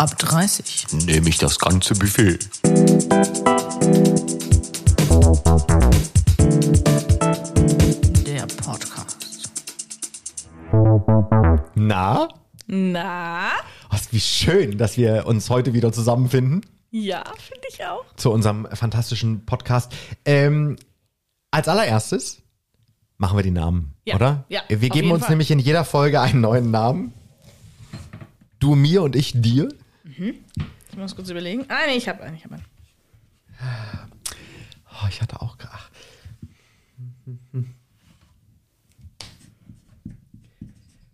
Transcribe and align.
Ab 0.00 0.16
30. 0.16 0.86
Nehme 1.04 1.28
ich 1.28 1.36
das 1.36 1.58
ganze 1.58 1.94
Buffet. 1.94 2.38
Der 7.12 8.46
Podcast. 8.64 9.50
Na? 11.74 12.28
Na? 12.66 13.48
Was, 13.90 14.12
wie 14.12 14.20
schön, 14.20 14.78
dass 14.78 14.96
wir 14.96 15.26
uns 15.26 15.50
heute 15.50 15.72
wieder 15.74 15.92
zusammenfinden 15.92 16.64
Ja, 16.90 17.24
finde 17.38 17.66
ich 17.68 17.84
auch. 17.84 18.04
zu 18.16 18.30
unserem 18.30 18.68
fantastischen 18.72 19.44
Podcast. 19.44 19.92
Ähm, 20.24 20.76
als 21.50 21.66
allererstes 21.66 22.42
machen 23.18 23.36
wir 23.36 23.42
die 23.42 23.50
Namen, 23.50 23.94
Ja, 24.06 24.14
oder? 24.14 24.44
ja, 24.48 24.60
wir 24.68 24.88
geben 24.88 25.10
uns 25.10 25.22
Fall. 25.22 25.30
nämlich 25.30 25.50
in 25.50 25.58
jeder 25.58 25.84
Folge 25.84 26.20
einen 26.20 26.40
neuen 26.40 26.70
Namen. 26.70 27.12
Du 28.60 28.76
mir 28.76 29.02
und 29.02 29.16
ich 29.16 29.32
dir. 29.34 29.68
Ich 30.18 30.96
muss 30.96 31.14
kurz 31.14 31.30
überlegen. 31.30 31.64
Ah, 31.68 31.86
nee, 31.86 31.96
ich 31.96 32.08
habe 32.08 32.22
einen, 32.22 32.36
ich 32.36 32.44
habe 32.44 32.56
einen. 32.56 32.64
Oh, 34.92 35.06
ich 35.08 35.20
hatte 35.20 35.40
auch 35.40 35.56
ach. 35.70 35.90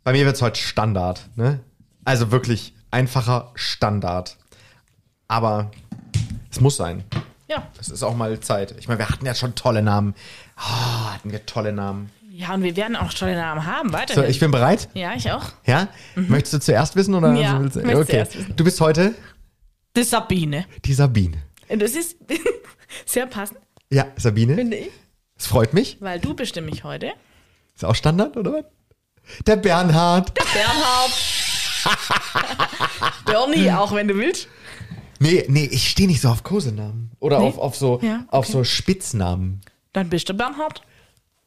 Bei 0.04 0.12
mir 0.12 0.24
wird 0.24 0.36
es 0.36 0.42
heute 0.42 0.60
Standard, 0.60 1.28
ne? 1.36 1.60
Also 2.04 2.30
wirklich 2.30 2.74
einfacher 2.90 3.50
Standard. 3.54 4.36
Aber 5.28 5.70
es 6.50 6.60
muss 6.60 6.76
sein. 6.76 7.04
Ja. 7.48 7.68
Es 7.80 7.88
ist 7.88 8.02
auch 8.02 8.14
mal 8.14 8.38
Zeit. 8.40 8.74
Ich 8.78 8.88
meine, 8.88 9.00
wir 9.00 9.08
hatten 9.08 9.26
ja 9.26 9.34
schon 9.34 9.54
tolle 9.54 9.82
Namen. 9.82 10.14
Oh, 10.56 11.10
hatten 11.12 11.32
wir 11.32 11.44
tolle 11.44 11.72
Namen. 11.72 12.10
Ja, 12.38 12.52
und 12.52 12.62
wir 12.62 12.76
werden 12.76 12.96
auch 12.96 13.14
tolle 13.14 13.34
Namen 13.34 13.64
haben, 13.64 13.88
So, 13.88 13.94
weiterhin. 13.94 14.30
ich 14.30 14.38
bin 14.40 14.50
bereit. 14.50 14.90
ja, 14.92 15.14
ich 15.14 15.30
auch. 15.32 15.52
Ja? 15.64 15.88
Möchtest 16.16 16.52
du 16.54 16.58
zuerst 16.60 16.94
wissen 16.94 17.14
oder? 17.14 17.28
Mhm. 17.30 17.36
Ja, 17.36 17.60
willst 17.60 17.76
du- 17.76 17.80
okay. 17.80 18.04
zuerst 18.04 18.36
wissen. 18.38 18.56
Du 18.56 18.62
bist 18.64 18.78
heute 18.80 19.14
Die 19.96 20.02
Sabine. 20.02 20.66
die 20.84 20.92
Sabine. 20.92 21.38
Und 21.68 21.80
Das 21.80 21.92
ist 21.92 22.16
sehr 23.06 23.26
passend, 23.26 23.58
Ja, 23.90 24.06
Sabine. 24.16 24.54
finde 24.54 24.76
ich, 24.76 24.90
Es 25.38 25.46
freut 25.46 25.72
mich. 25.72 25.96
weil 26.00 26.20
du 26.20 26.34
bestimme 26.34 26.66
mich 26.70 26.84
heute. 26.84 27.12
Ist 27.74 27.84
auch 27.86 27.94
Standard, 27.94 28.36
oder 28.36 28.52
was? 28.52 28.64
Der 29.46 29.56
Bernhard. 29.56 30.34
Bernhard. 30.34 31.12
Bernie, 33.24 33.70
auch 33.72 33.94
wenn 33.94 34.08
du 34.08 34.16
willst. 34.16 34.48
Nee, 35.20 35.44
nee, 35.48 35.64
ich 35.72 35.88
stehe 35.88 36.06
nicht 36.08 36.20
so 36.20 36.28
auf 36.28 36.42
Kosenamen. 36.42 37.10
Oder 37.18 37.38
Nee? 37.38 37.46
auf, 37.46 37.58
auf, 37.58 37.76
so, 37.76 37.98
Ja, 38.02 38.24
auf 38.28 38.44
okay. 38.44 38.52
so 38.52 38.64
Spitznamen. 38.64 39.62
Dann 39.94 40.10
bist 40.10 40.28
du 40.28 40.34
Bernhard. 40.34 40.82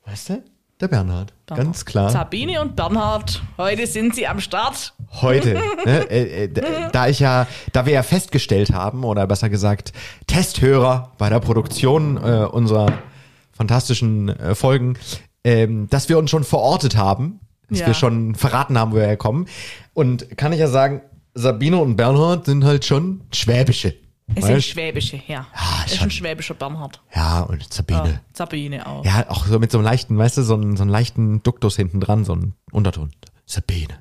Weißt 0.06 0.30
du? 0.30 0.44
Der 0.82 0.88
Bernhard. 0.88 1.34
Bernhard. 1.46 1.66
Ganz 1.66 1.84
klar. 1.86 2.10
Sabine 2.10 2.62
und 2.62 2.76
Bernhard. 2.78 3.42
Heute 3.58 3.86
sind 3.86 4.16
sie 4.16 4.26
am 4.28 4.40
Start. 4.40 4.94
Heute. 5.22 5.54
ne, 5.86 6.10
äh, 6.10 6.44
äh, 6.46 6.90
da- 6.92 7.08
ich 7.08 7.20
ja, 7.20 7.48
da 7.74 7.86
wir 7.86 7.94
ja 7.94 8.04
festgestellt 8.04 8.72
haben, 8.72 9.04
oder 9.04 9.28
besser 9.28 9.50
gesagt, 9.50 9.92
Testhörer 10.28 11.12
bei 11.18 11.30
der 11.30 11.40
Produktion 11.42 12.16
äh, 12.18 12.46
unserer 12.46 12.94
fantastischen 13.52 14.30
äh, 14.30 14.56
Folgen, 14.56 14.98
ähm, 15.44 15.88
dass 15.90 16.08
wir 16.08 16.18
uns 16.18 16.30
schon 16.30 16.46
verortet 16.46 16.96
haben, 16.96 17.42
dass 17.70 17.80
Ja. 17.80 17.88
wir 17.88 17.94
schon 17.94 18.36
verraten 18.36 18.78
haben, 18.80 18.92
wo 18.94 18.96
wir 18.96 19.06
herkommen. 19.06 19.48
Und 19.94 20.38
kann 20.38 20.54
ich 20.54 20.60
ja 20.60 20.68
sagen, 20.68 21.02
Sabine 21.34 21.78
und 21.78 21.98
Bernhard 21.98 22.46
sind 22.46 22.64
halt 22.64 22.86
schon 22.86 23.22
Schwäbische. 23.34 23.96
Es 24.36 24.46
sind 24.46 24.56
Weißt? 24.56 24.68
Schwäbische, 24.68 25.22
ja. 25.28 25.48
Ja, 25.54 25.84
es 25.86 25.94
ist 25.94 26.02
ein 26.02 26.12
schwäbischer 26.12 26.54
Bernhard. 26.54 27.02
Ja, 27.16 27.42
und 27.42 27.72
Sabine. 27.74 28.10
Ja, 28.10 28.22
Sabine 28.34 28.86
auch. 28.88 29.04
Ja, 29.04 29.30
auch 29.30 29.48
so 29.48 29.60
mit 29.60 29.72
so 29.72 29.80
einem 29.80 29.86
leichten, 29.86 30.18
weißt 30.18 30.38
du, 30.38 30.44
so 30.44 30.54
einem, 30.54 30.78
so 30.78 30.84
einem 30.84 30.92
leichten 30.92 31.42
Duktus 31.44 31.76
hinten 31.76 32.00
dran, 32.00 32.26
so 32.26 32.34
ein 32.36 32.54
Unterton. 32.72 33.12
Sabine. 33.46 33.96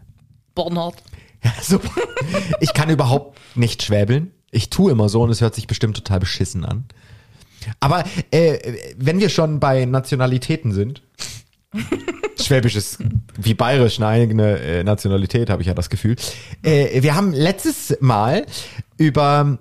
Bernhard. 0.55 1.03
Ja, 1.43 1.53
so. 1.63 1.81
Ich 2.61 2.75
kann 2.75 2.91
überhaupt 2.91 3.39
nicht 3.57 3.83
schwäbeln. 3.83 4.33
Ich 4.51 4.71
tue 4.71 4.93
immer 4.93 5.09
so 5.09 5.23
und 5.23 5.31
es 5.31 5.41
hört 5.41 5.55
sich 5.55 5.67
bestimmt 5.67 5.97
total 5.97 6.21
beschissen 6.21 6.65
an. 6.65 6.85
Aber 7.81 8.05
äh, 8.31 8.59
wenn 8.97 9.21
wir 9.21 9.29
schon 9.29 9.61
bei 9.61 9.85
Nationalitäten 9.85 10.73
sind, 10.73 11.03
Schwäbisch 12.41 12.77
ist 12.77 12.99
wie 13.37 13.55
Bayerisch 13.55 13.99
eine 13.99 14.07
eigene 14.07 14.59
äh, 14.59 14.85
Nationalität, 14.85 15.51
habe 15.51 15.63
ich 15.63 15.69
ja 15.69 15.75
das 15.75 15.91
Gefühl. 15.91 16.17
Äh, 16.63 17.03
wir 17.03 17.15
haben 17.15 17.33
letztes 17.33 17.97
Mal 18.01 18.47
über 18.97 19.59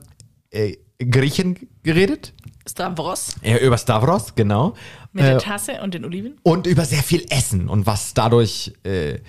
äh, 0.58 0.78
Griechen 1.04 1.58
geredet, 1.84 2.34
Stavros 2.68 3.36
äh, 3.44 3.64
über 3.66 3.78
Stavros, 3.78 4.34
genau. 4.36 4.74
mit 5.14 5.24
der 5.24 5.38
Äh, 5.38 5.40
Tasse 5.40 5.80
und 5.84 5.94
den 5.94 6.04
Oliven. 6.06 6.38
und 6.44 6.68
über 6.68 6.86
sehr 6.86 7.04
viel 7.04 7.26
Essen 7.30 7.70
und 7.70 7.86
was 7.86 8.14
dadurch 8.14 8.74
äh, 8.84 9.20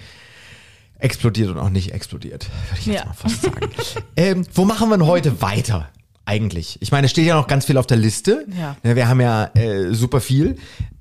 explodiert 0.98 1.50
und 1.50 1.58
auch 1.58 1.70
nicht 1.70 1.92
explodiert, 1.92 2.48
würde 2.70 2.80
ich 2.80 2.86
jetzt 2.86 3.00
Ja. 3.00 3.04
mal 3.06 3.12
fast 3.12 3.42
sagen. 3.42 3.70
ähm, 4.16 4.46
wo 4.54 4.64
machen 4.64 4.88
wir 4.88 4.96
denn 4.98 5.06
heute 5.06 5.40
weiter? 5.42 5.88
Eigentlich. 6.24 6.76
Ich 6.82 6.90
meine, 6.92 7.06
es 7.06 7.10
steht 7.12 7.26
ja 7.26 7.36
noch 7.36 7.46
ganz 7.46 7.64
viel 7.66 7.78
auf 7.78 7.86
der 7.86 7.96
Liste. 7.96 8.46
Ja. 8.58 8.76
Wir 8.82 9.08
haben 9.08 9.20
ja 9.20 9.44
äh, 9.54 9.94
super 9.94 10.20
viel. 10.20 10.56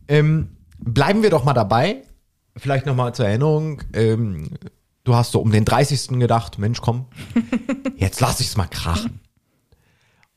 Ähm, 0.08 0.50
bleiben 0.80 1.22
wir 1.24 1.30
doch 1.30 1.44
mal 1.44 1.54
dabei. 1.54 2.04
Vielleicht 2.56 2.86
noch 2.86 2.96
mal 2.96 3.14
zur 3.14 3.28
Erinnerung. 3.28 3.82
Ähm, 3.94 4.52
du 5.04 5.16
hast 5.16 5.32
so 5.32 5.40
um 5.42 5.52
den 5.52 5.66
30. 5.66 6.20
gedacht, 6.20 6.60
Mensch, 6.60 6.80
komm, 6.82 7.06
jetzt 7.98 8.22
lass 8.22 8.40
ich's 8.40 8.56
mal 8.56 8.68
krachen. 8.68 9.20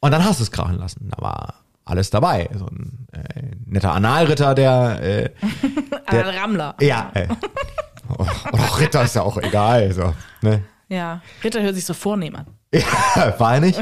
Und 0.01 0.11
dann 0.13 0.25
hast 0.25 0.41
du 0.41 0.45
es 0.45 0.51
krachen 0.51 0.77
lassen. 0.79 1.11
Da 1.15 1.23
war 1.23 1.55
alles 1.85 2.11
dabei. 2.11 2.49
So 2.57 2.67
ein 2.67 3.07
äh, 3.13 3.51
netter 3.67 3.93
Analritter, 3.93 4.55
der 4.55 5.03
äh, 5.03 5.31
Ein 6.07 6.21
Rammler. 6.21 6.75
ja. 6.81 7.11
Äh, 7.15 7.29
oder 8.53 8.65
auch 8.65 8.81
Ritter 8.81 9.03
ist 9.05 9.15
ja 9.15 9.23
auch 9.23 9.37
egal. 9.39 9.93
So, 9.93 10.15
ne? 10.43 10.63
Ja. 10.89 11.23
Ritter 11.45 11.63
hört 11.63 11.75
sich 11.75 11.85
so 11.85 11.95
vornehm 11.95 12.37
an. 12.37 12.47
Ja, 12.73 13.35
war 13.41 13.55
er 13.55 13.61
nicht? 13.61 13.79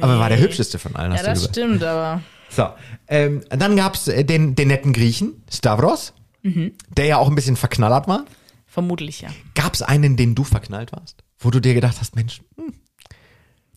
Aber 0.00 0.12
er 0.14 0.18
war 0.18 0.28
der 0.28 0.38
Nee. 0.38 0.44
hübscheste 0.44 0.78
von 0.78 0.94
allen, 0.96 1.12
Ja, 1.12 1.18
hast 1.18 1.24
du 1.26 1.30
das 1.30 1.38
gesagt. 1.38 1.54
stimmt, 1.54 1.84
aber 1.84 2.22
So, 2.50 2.68
ähm, 3.08 3.42
dann 3.50 3.76
gab's 3.76 4.08
äh, 4.08 4.24
den, 4.24 4.54
den 4.54 4.68
netten 4.68 4.92
Griechen, 4.92 5.42
Stavros, 5.52 6.12
Mhm. 6.42 6.72
der 6.88 7.06
ja 7.06 7.16
auch 7.18 7.28
ein 7.28 7.34
bisschen 7.34 7.56
verknallert 7.56 8.08
war. 8.08 8.24
vermutlich 8.66 9.20
ja. 9.22 9.28
Gab's 9.54 9.80
einen, 9.82 10.16
den 10.16 10.34
du 10.34 10.44
verknallt 10.44 10.92
warst? 10.92 11.24
Wo 11.38 11.50
du 11.50 11.60
dir 11.60 11.74
gedacht 11.74 11.96
hast, 12.00 12.14
Mensch, 12.16 12.40
hm, 12.56 12.72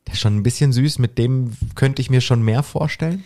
der 0.09 0.13
ist 0.15 0.19
schon 0.21 0.35
ein 0.37 0.43
bisschen 0.43 0.71
süß, 0.73 0.97
mit 0.99 1.17
dem 1.17 1.55
könnte 1.75 2.01
ich 2.01 2.09
mir 2.09 2.21
schon 2.21 2.41
mehr 2.41 2.63
vorstellen? 2.63 3.23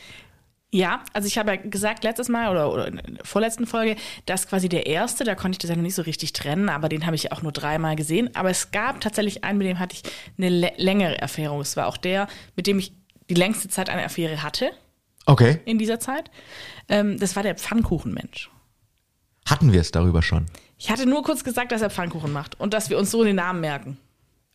Ja, 0.71 1.03
also 1.13 1.27
ich 1.27 1.37
habe 1.37 1.51
ja 1.51 1.55
gesagt 1.57 2.03
letztes 2.03 2.29
Mal 2.29 2.49
oder, 2.49 2.73
oder 2.73 2.87
in 2.87 2.95
der 3.15 3.23
vorletzten 3.25 3.67
Folge, 3.67 3.95
dass 4.25 4.47
quasi 4.47 4.67
der 4.69 4.87
erste, 4.87 5.23
da 5.23 5.35
konnte 5.35 5.55
ich 5.55 5.59
das 5.59 5.69
ja 5.69 5.75
noch 5.75 5.83
nicht 5.83 5.93
so 5.95 6.01
richtig 6.01 6.33
trennen, 6.33 6.67
aber 6.67 6.89
den 6.89 7.05
habe 7.05 7.15
ich 7.15 7.31
auch 7.31 7.41
nur 7.43 7.51
dreimal 7.51 7.95
gesehen. 7.95 8.35
Aber 8.35 8.49
es 8.49 8.71
gab 8.71 8.99
tatsächlich 8.99 9.43
einen, 9.43 9.59
mit 9.59 9.67
dem 9.67 9.77
hatte 9.79 9.95
ich 9.95 10.11
eine 10.37 10.49
lä- 10.49 10.73
längere 10.77 11.21
Affäre. 11.21 11.59
Es 11.61 11.77
war 11.77 11.87
auch 11.87 11.97
der, 11.97 12.27
mit 12.55 12.65
dem 12.67 12.79
ich 12.79 12.91
die 13.29 13.35
längste 13.35 13.69
Zeit 13.69 13.89
eine 13.89 14.03
Affäre 14.03 14.41
hatte 14.43 14.71
Okay. 15.27 15.59
in 15.65 15.77
dieser 15.77 15.99
Zeit. 15.99 16.31
Ähm, 16.89 17.19
das 17.19 17.35
war 17.35 17.43
der 17.43 17.55
Pfannkuchenmensch. 17.55 18.49
Hatten 19.45 19.71
wir 19.73 19.79
es 19.81 19.91
darüber 19.91 20.21
schon? 20.23 20.47
Ich 20.79 20.89
hatte 20.89 21.05
nur 21.05 21.21
kurz 21.23 21.43
gesagt, 21.43 21.71
dass 21.71 21.81
er 21.83 21.91
Pfannkuchen 21.91 22.31
macht 22.33 22.59
und 22.59 22.73
dass 22.73 22.89
wir 22.89 22.97
uns 22.97 23.11
so 23.11 23.23
den 23.23 23.35
Namen 23.35 23.61
merken. 23.61 23.97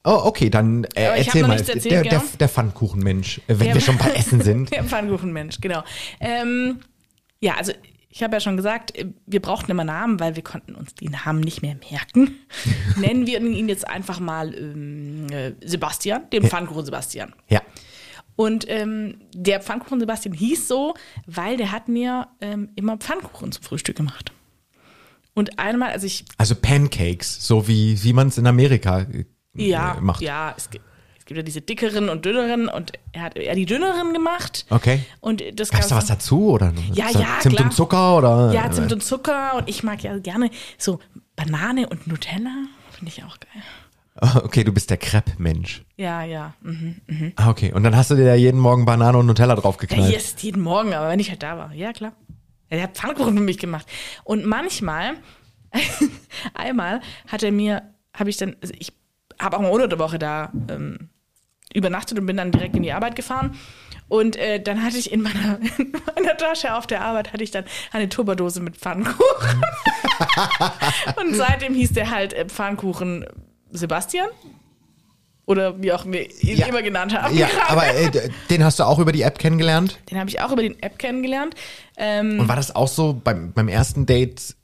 Oh, 0.08 0.22
okay, 0.24 0.48
dann 0.48 0.84
äh, 0.94 1.18
erzähl 1.18 1.42
mal. 1.46 1.58
erzählt, 1.58 1.84
der, 1.84 2.02
gell? 2.02 2.10
der, 2.10 2.22
der 2.40 2.48
Pfannkuchenmensch, 2.48 3.38
äh, 3.38 3.42
wenn 3.48 3.58
Der- 3.58 3.74
wir 3.74 3.80
schon 3.82 3.98
bei 3.98 4.10
Essen 4.12 4.40
sind. 4.40 4.70
Der 4.72 4.84
Pfannkuchenmensch, 4.84 5.60
genau. 5.60 5.82
Ähm, 6.18 6.78
ja, 7.40 7.54
also 7.56 7.72
ich 8.08 8.22
habe 8.22 8.34
ja 8.34 8.40
schon 8.40 8.56
gesagt, 8.56 8.96
äh, 8.96 9.06
wir 9.26 9.40
brauchten 9.42 9.70
immer 9.70 9.84
Namen, 9.84 10.18
weil 10.18 10.34
wir 10.34 10.42
konnten 10.42 10.74
uns 10.74 10.94
die 10.94 11.10
Namen 11.10 11.40
nicht 11.40 11.60
mehr 11.60 11.76
merken. 11.90 12.36
Nennen 12.96 13.26
wir 13.26 13.38
ihn 13.40 13.68
jetzt 13.68 13.86
einfach 13.86 14.18
mal 14.18 14.54
ähm, 14.54 15.26
äh, 15.30 15.52
Sebastian, 15.62 16.28
den 16.30 16.42
Pfannkuchen 16.44 16.86
Sebastian. 16.86 17.34
Ja. 17.48 17.60
Und 18.34 18.64
ähm, 18.68 19.20
der 19.34 19.60
Pfannkuchen 19.60 20.00
Sebastian 20.00 20.32
hieß 20.34 20.68
so, 20.68 20.94
weil 21.26 21.56
der 21.58 21.70
hat 21.70 21.88
mir 21.88 22.28
ähm, 22.40 22.70
immer 22.76 22.96
Pfannkuchen 22.96 23.52
zum 23.52 23.62
Frühstück 23.62 23.96
gemacht. 23.96 24.32
Und 25.34 25.58
einmal, 25.58 25.90
also 25.92 26.06
ich, 26.06 26.24
Also 26.38 26.54
Pancakes, 26.54 27.46
so 27.46 27.68
wie, 27.68 28.02
wie 28.02 28.12
man 28.12 28.28
es 28.28 28.38
in 28.38 28.46
Amerika 28.46 29.06
ja, 29.66 29.94
äh, 29.96 30.00
macht. 30.00 30.20
ja, 30.20 30.54
es 30.56 30.70
gibt, 30.70 30.84
es 31.18 31.24
gibt 31.24 31.36
ja 31.38 31.42
diese 31.42 31.60
dickeren 31.60 32.08
und 32.08 32.24
dünneren 32.24 32.68
und 32.68 32.92
er 33.12 33.22
hat 33.22 33.36
eher 33.36 33.54
die 33.54 33.66
dünneren 33.66 34.12
gemacht. 34.14 34.64
Okay. 34.70 35.00
Und 35.20 35.42
das 35.58 35.70
Gab's 35.70 35.88
da 35.88 35.94
Ganze- 35.94 35.96
was 35.96 36.06
dazu 36.06 36.50
oder? 36.50 36.72
Ja, 36.92 37.10
ja, 37.10 37.26
Zimt 37.40 37.56
klar. 37.56 37.66
und 37.68 37.72
Zucker 37.74 38.16
oder? 38.18 38.52
Ja, 38.52 38.70
Zimt 38.70 38.92
und 38.92 39.02
Zucker 39.02 39.54
und 39.56 39.68
ich 39.68 39.82
mag 39.82 40.02
ja 40.02 40.16
gerne 40.18 40.50
so 40.78 41.00
Banane 41.36 41.88
und 41.88 42.06
Nutella. 42.06 42.50
Finde 42.92 43.12
ich 43.14 43.22
auch 43.24 43.36
geil. 43.40 43.62
Okay, 44.42 44.64
du 44.64 44.72
bist 44.72 44.90
der 44.90 44.96
Crepe-Mensch. 44.96 45.84
Ja, 45.96 46.24
ja. 46.24 46.52
Mhm. 46.62 47.32
Ah, 47.36 47.50
okay. 47.50 47.72
Und 47.72 47.84
dann 47.84 47.94
hast 47.94 48.10
du 48.10 48.16
dir 48.16 48.24
da 48.24 48.34
jeden 48.34 48.58
Morgen 48.58 48.84
Banane 48.84 49.16
und 49.16 49.26
Nutella 49.26 49.54
Ja, 49.54 49.60
draufgeknallt. 49.60 50.08
hier 50.08 50.16
ist 50.18 50.42
jeden 50.42 50.60
Morgen, 50.60 50.92
aber 50.92 51.08
wenn 51.10 51.20
ich 51.20 51.28
halt 51.30 51.40
da 51.44 51.56
war. 51.56 51.72
Ja, 51.72 51.92
klar. 51.92 52.10
Ja, 52.68 52.78
der 52.78 52.82
hat 52.82 52.96
Pfannkuchen 52.96 53.36
für 53.36 53.42
mich 53.44 53.58
gemacht. 53.58 53.86
Und 54.24 54.44
manchmal, 54.44 55.14
einmal 56.54 57.00
hat 57.28 57.42
er 57.42 57.52
mir, 57.52 57.82
habe 58.12 58.30
ich 58.30 58.36
dann, 58.36 58.56
also 58.60 58.74
ich 58.78 58.92
habe 59.40 59.56
auch 59.56 59.60
mal 59.62 59.70
unter 59.70 59.88
der 59.88 59.98
Woche 59.98 60.18
da 60.18 60.52
ähm, 60.70 61.10
übernachtet 61.74 62.18
und 62.18 62.26
bin 62.26 62.36
dann 62.36 62.50
direkt 62.52 62.76
in 62.76 62.82
die 62.82 62.92
Arbeit 62.92 63.16
gefahren. 63.16 63.56
Und 64.08 64.36
äh, 64.36 64.58
dann 64.62 64.82
hatte 64.82 64.96
ich 64.96 65.12
in 65.12 65.20
meiner, 65.20 65.58
in 65.78 65.92
meiner 66.16 66.36
Tasche 66.36 66.74
auf 66.74 66.86
der 66.86 67.02
Arbeit 67.02 67.32
hatte 67.32 67.44
ich 67.44 67.50
dann 67.50 67.64
eine 67.92 68.08
Tupperdose 68.08 68.60
mit 68.60 68.76
Pfannkuchen. 68.76 69.62
und 71.16 71.34
seitdem 71.34 71.74
hieß 71.74 71.92
der 71.92 72.10
halt 72.10 72.32
äh, 72.32 72.46
Pfannkuchen 72.46 73.26
Sebastian. 73.70 74.28
Oder 75.44 75.80
wie 75.80 75.92
auch 75.92 76.04
wir 76.04 76.30
ihn 76.42 76.58
Ja. 76.58 76.66
immer 76.66 76.82
genannt 76.82 77.18
haben. 77.18 77.34
Ja, 77.36 77.46
gerade. 77.48 77.68
aber 77.70 77.86
äh, 77.94 78.30
den 78.50 78.62
hast 78.64 78.78
du 78.78 78.84
auch 78.84 78.98
über 78.98 79.12
die 79.12 79.22
App 79.22 79.38
kennengelernt? 79.38 79.98
Den 80.10 80.18
habe 80.18 80.28
ich 80.28 80.40
auch 80.40 80.52
über 80.52 80.60
den 80.62 80.82
App 80.82 80.98
kennengelernt. 80.98 81.54
Ähm, 81.96 82.40
Und 82.40 82.48
war 82.48 82.56
das 82.56 82.74
auch 82.76 82.88
so 82.88 83.18
beim, 83.22 83.52
beim 83.52 83.68
ersten 83.68 84.04
Date, 84.04 84.56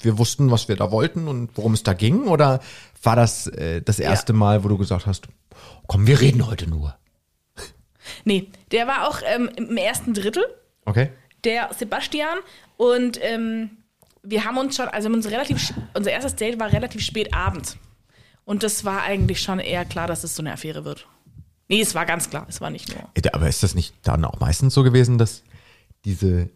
wir 0.00 0.18
wussten, 0.18 0.50
was 0.50 0.68
wir 0.68 0.76
da 0.76 0.90
wollten 0.90 1.28
und 1.28 1.50
worum 1.56 1.74
es 1.74 1.82
da 1.82 1.92
ging? 1.92 2.26
Oder 2.28 2.60
war 3.02 3.16
das 3.16 3.46
äh, 3.48 3.82
das 3.82 3.98
erste 3.98 4.32
Mal, 4.32 4.64
wo 4.64 4.68
du 4.68 4.78
gesagt 4.78 5.06
hast, 5.06 5.28
komm, 5.86 6.06
wir 6.06 6.20
reden 6.20 6.46
heute 6.46 6.68
nur? 6.68 6.96
nee, 8.24 8.48
der 8.70 8.86
war 8.86 9.08
auch 9.08 9.20
ähm, 9.26 9.50
im 9.56 9.76
ersten 9.76 10.14
Drittel, 10.14 10.44
Okay. 10.84 11.10
der 11.44 11.70
Sebastian. 11.76 12.38
Und 12.76 13.18
ähm, 13.22 13.70
wir 14.22 14.44
haben 14.44 14.56
uns 14.58 14.76
schon, 14.76 14.88
also 14.88 15.06
haben 15.06 15.14
uns 15.14 15.30
relativ, 15.30 15.74
unser 15.94 16.10
erstes 16.12 16.36
Date 16.36 16.58
war 16.58 16.72
relativ 16.72 17.02
spät 17.02 17.34
abends. 17.34 17.76
Und 18.44 18.62
das 18.62 18.84
war 18.84 19.02
eigentlich 19.02 19.40
schon 19.42 19.58
eher 19.58 19.84
klar, 19.84 20.06
dass 20.06 20.24
es 20.24 20.34
so 20.34 20.42
eine 20.42 20.52
Affäre 20.52 20.84
wird. 20.84 21.06
Nee, 21.68 21.82
es 21.82 21.94
war 21.94 22.06
ganz 22.06 22.30
klar, 22.30 22.46
es 22.48 22.62
war 22.62 22.70
nicht 22.70 22.88
nur. 22.88 23.10
Aber 23.34 23.48
ist 23.48 23.62
das 23.62 23.74
nicht 23.74 23.94
dann 24.02 24.24
auch 24.24 24.40
meistens 24.40 24.72
so 24.72 24.82
gewesen, 24.82 25.18
dass 25.18 25.42
diese 26.06 26.48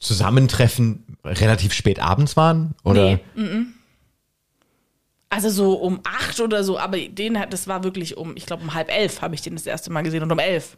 Zusammentreffen 0.00 1.16
relativ 1.24 1.72
spät 1.72 2.00
abends 2.00 2.36
waren? 2.36 2.74
Oder? 2.82 3.18
Nee, 3.36 3.66
Also 5.28 5.50
so 5.50 5.74
um 5.74 6.00
acht 6.04 6.40
oder 6.40 6.64
so, 6.64 6.78
aber 6.78 6.98
den 6.98 7.38
hat, 7.38 7.52
das 7.52 7.68
war 7.68 7.84
wirklich 7.84 8.16
um, 8.16 8.34
ich 8.36 8.46
glaube 8.46 8.62
um 8.62 8.74
halb 8.74 8.90
elf 8.90 9.22
habe 9.22 9.34
ich 9.34 9.42
den 9.42 9.54
das 9.54 9.66
erste 9.66 9.92
Mal 9.92 10.02
gesehen 10.02 10.22
und 10.22 10.32
um 10.32 10.38
elf. 10.38 10.76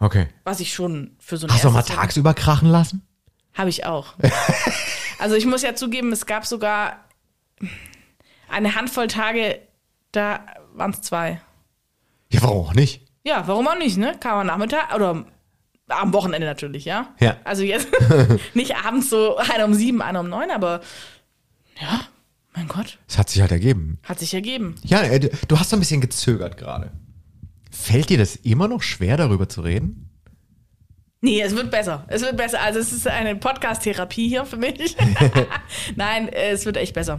Okay. 0.00 0.26
Was 0.42 0.60
ich 0.60 0.74
schon 0.74 1.12
für 1.18 1.36
so 1.36 1.46
ein 1.46 1.52
Hast 1.52 1.64
du 1.64 1.68
auch 1.68 1.72
mal 1.72 1.82
tagsüber 1.82 2.34
krachen 2.34 2.68
lassen? 2.68 3.06
Habe 3.54 3.70
ich 3.70 3.86
auch. 3.86 4.14
also 5.18 5.36
ich 5.36 5.46
muss 5.46 5.62
ja 5.62 5.74
zugeben, 5.76 6.10
es 6.12 6.26
gab 6.26 6.44
sogar 6.44 7.04
eine 8.50 8.74
Handvoll 8.74 9.06
Tage, 9.06 9.60
da 10.10 10.40
waren 10.74 10.90
es 10.90 11.00
zwei. 11.00 11.40
Ja, 12.30 12.42
warum 12.42 12.66
auch 12.66 12.74
nicht? 12.74 13.06
Ja, 13.22 13.46
warum 13.46 13.68
auch 13.68 13.78
nicht, 13.78 13.96
ne? 13.96 14.16
Kam 14.18 14.40
am 14.40 14.46
Nachmittag 14.48 14.92
oder 14.94 15.24
am 15.88 16.12
Wochenende 16.12 16.46
natürlich, 16.46 16.84
ja? 16.84 17.14
Ja. 17.20 17.36
Also 17.44 17.62
jetzt 17.62 17.88
nicht 18.54 18.74
abends 18.76 19.10
so 19.10 19.36
einer 19.36 19.64
um 19.64 19.74
sieben, 19.74 20.02
einer 20.02 20.20
um 20.20 20.28
neun, 20.28 20.50
aber 20.50 20.80
ja, 21.80 22.00
mein 22.54 22.68
Gott, 22.68 22.98
Es 23.08 23.18
hat 23.18 23.28
sich 23.30 23.40
halt 23.40 23.50
ergeben. 23.52 23.98
hat 24.04 24.18
sich 24.20 24.32
ergeben. 24.34 24.76
Ja, 24.84 25.02
äh, 25.02 25.18
du- 25.48 25.58
hast 25.58 25.70
so 25.70 25.76
ein 25.76 25.80
bisschen 25.80 26.00
gezögert 26.00 26.56
gerade. 26.56 26.92
Fällt 27.70 28.08
dir 28.10 28.18
das 28.18 28.36
immer 28.36 28.68
noch 28.68 28.82
schwer, 28.82 29.16
darüber 29.16 29.48
zu 29.48 29.60
reden? 29.62 30.08
Nee, 31.20 31.40
es 31.40 31.56
wird 31.56 31.70
besser. 31.70 32.04
Es 32.08 32.22
wird 32.22 32.36
besser. 32.36 32.60
Also 32.60 32.78
es 32.78 32.92
ist 32.92 33.08
eine 33.08 33.34
Podcast-Therapie 33.34 34.28
hier 34.28 34.44
für 34.44 34.58
mich. 34.58 34.94
Nein, 35.96 36.28
äh, 36.28 36.50
es 36.50 36.64
wird 36.66 36.76
echt 36.76 36.94
besser. 36.94 37.18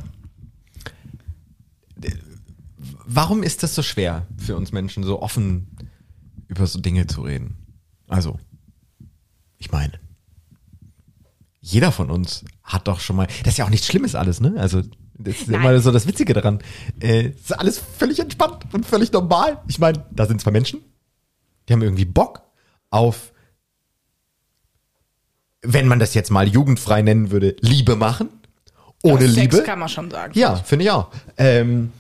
Warum 3.08 3.44
ist 3.44 3.64
das 3.64 3.76
so 3.76 3.82
schwer 3.82 4.26
für 4.38 4.56
uns 4.56 4.72
Menschen, 4.72 5.04
so 5.04 5.22
offen 5.22 5.68
über 6.48 6.66
so 6.68 6.80
Dinge 6.80 7.08
zu 7.08 7.22
reden? 7.22 7.56
Also, 8.08 8.40
ich 9.66 9.72
meine, 9.72 9.94
jeder 11.60 11.92
von 11.92 12.12
uns 12.12 12.46
hat 12.64 12.88
doch 12.88 13.00
schon 13.00 13.16
mal, 13.16 13.28
das 13.44 13.54
ist 13.54 13.58
ja 13.58 13.66
auch 13.66 13.70
nichts 13.70 13.88
Schlimmes 13.88 14.14
alles, 14.14 14.40
ne? 14.40 14.54
Also, 14.58 14.84
das 15.18 15.36
ist 15.36 15.48
Nein. 15.48 15.62
immer 15.62 15.80
so 15.80 15.92
das 15.92 16.06
Witzige 16.06 16.34
daran. 16.34 16.60
Äh, 17.00 17.30
es 17.30 17.42
ist 17.42 17.60
alles 17.60 17.80
völlig 17.80 18.20
entspannt 18.20 18.64
und 18.74 18.86
völlig 18.86 19.12
normal. 19.12 19.60
Ich 19.68 19.80
meine, 19.80 20.06
da 20.12 20.28
sind 20.28 20.40
zwei 20.40 20.52
Menschen, 20.52 20.82
die 21.68 21.74
haben 21.74 21.82
irgendwie 21.82 22.06
Bock 22.06 22.44
auf, 22.92 23.34
wenn 25.64 25.88
man 25.88 25.98
das 25.98 26.14
jetzt 26.14 26.30
mal 26.30 26.48
jugendfrei 26.48 27.02
nennen 27.02 27.32
würde, 27.32 27.56
Liebe 27.62 27.96
machen. 27.96 28.30
Ohne 29.02 29.28
Sex 29.28 29.36
Liebe. 29.36 29.64
kann 29.64 29.80
man 29.80 29.90
schon 29.90 30.12
sagen. 30.12 30.38
Ja, 30.38 30.58
finde 30.58 30.86
ich 30.86 30.92
auch. 30.92 31.10
Ähm, 31.38 31.92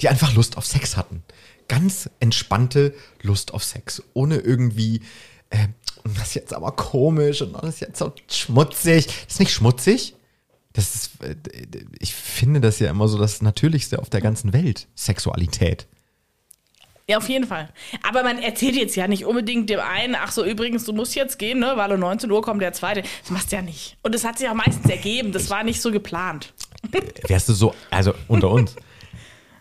die 0.00 0.08
einfach 0.08 0.34
Lust 0.34 0.56
auf 0.56 0.66
Sex 0.66 0.96
hatten. 0.96 1.24
Ganz 1.66 2.08
entspannte 2.20 2.94
Lust 3.22 3.54
auf 3.54 3.64
Sex. 3.64 4.02
Ohne 4.14 4.36
irgendwie, 4.36 5.02
äh, 5.52 5.68
das 6.04 6.28
ist 6.28 6.34
jetzt 6.34 6.54
aber 6.54 6.72
komisch 6.72 7.42
und 7.42 7.52
das 7.52 7.74
ist 7.74 7.80
jetzt 7.80 7.98
so 7.98 8.12
schmutzig. 8.28 9.06
Das 9.06 9.34
ist 9.34 9.40
nicht 9.40 9.52
schmutzig. 9.52 10.14
Das 10.72 10.94
ist, 10.94 11.22
äh, 11.22 11.36
ich 11.98 12.14
finde 12.14 12.60
das 12.60 12.78
ja 12.78 12.90
immer 12.90 13.08
so 13.08 13.18
das 13.18 13.42
Natürlichste 13.42 13.98
auf 13.98 14.10
der 14.10 14.20
ganzen 14.20 14.52
Welt. 14.52 14.88
Sexualität. 14.94 15.86
Ja, 17.08 17.18
auf 17.18 17.28
jeden 17.28 17.46
Fall. 17.46 17.68
Aber 18.08 18.22
man 18.22 18.38
erzählt 18.38 18.76
jetzt 18.76 18.94
ja 18.96 19.08
nicht 19.08 19.26
unbedingt 19.26 19.68
dem 19.68 19.80
einen, 19.80 20.14
ach 20.14 20.30
so, 20.32 20.44
übrigens, 20.44 20.84
du 20.84 20.92
musst 20.92 21.14
jetzt 21.14 21.38
gehen, 21.38 21.58
ne, 21.58 21.72
weil 21.76 21.92
um 21.92 22.00
19 22.00 22.30
Uhr 22.30 22.42
kommt 22.42 22.62
der 22.62 22.72
zweite. 22.72 23.02
Das 23.02 23.30
machst 23.30 23.52
du 23.52 23.56
ja 23.56 23.62
nicht. 23.62 23.98
Und 24.02 24.14
das 24.14 24.24
hat 24.24 24.38
sich 24.38 24.48
auch 24.48 24.54
meistens 24.54 24.88
ergeben. 24.88 25.32
Das 25.32 25.50
war 25.50 25.64
nicht 25.64 25.82
so 25.82 25.90
geplant. 25.90 26.54
Wärst 27.26 27.48
du 27.48 27.52
so, 27.52 27.74
also 27.90 28.14
unter 28.28 28.50
uns, 28.50 28.76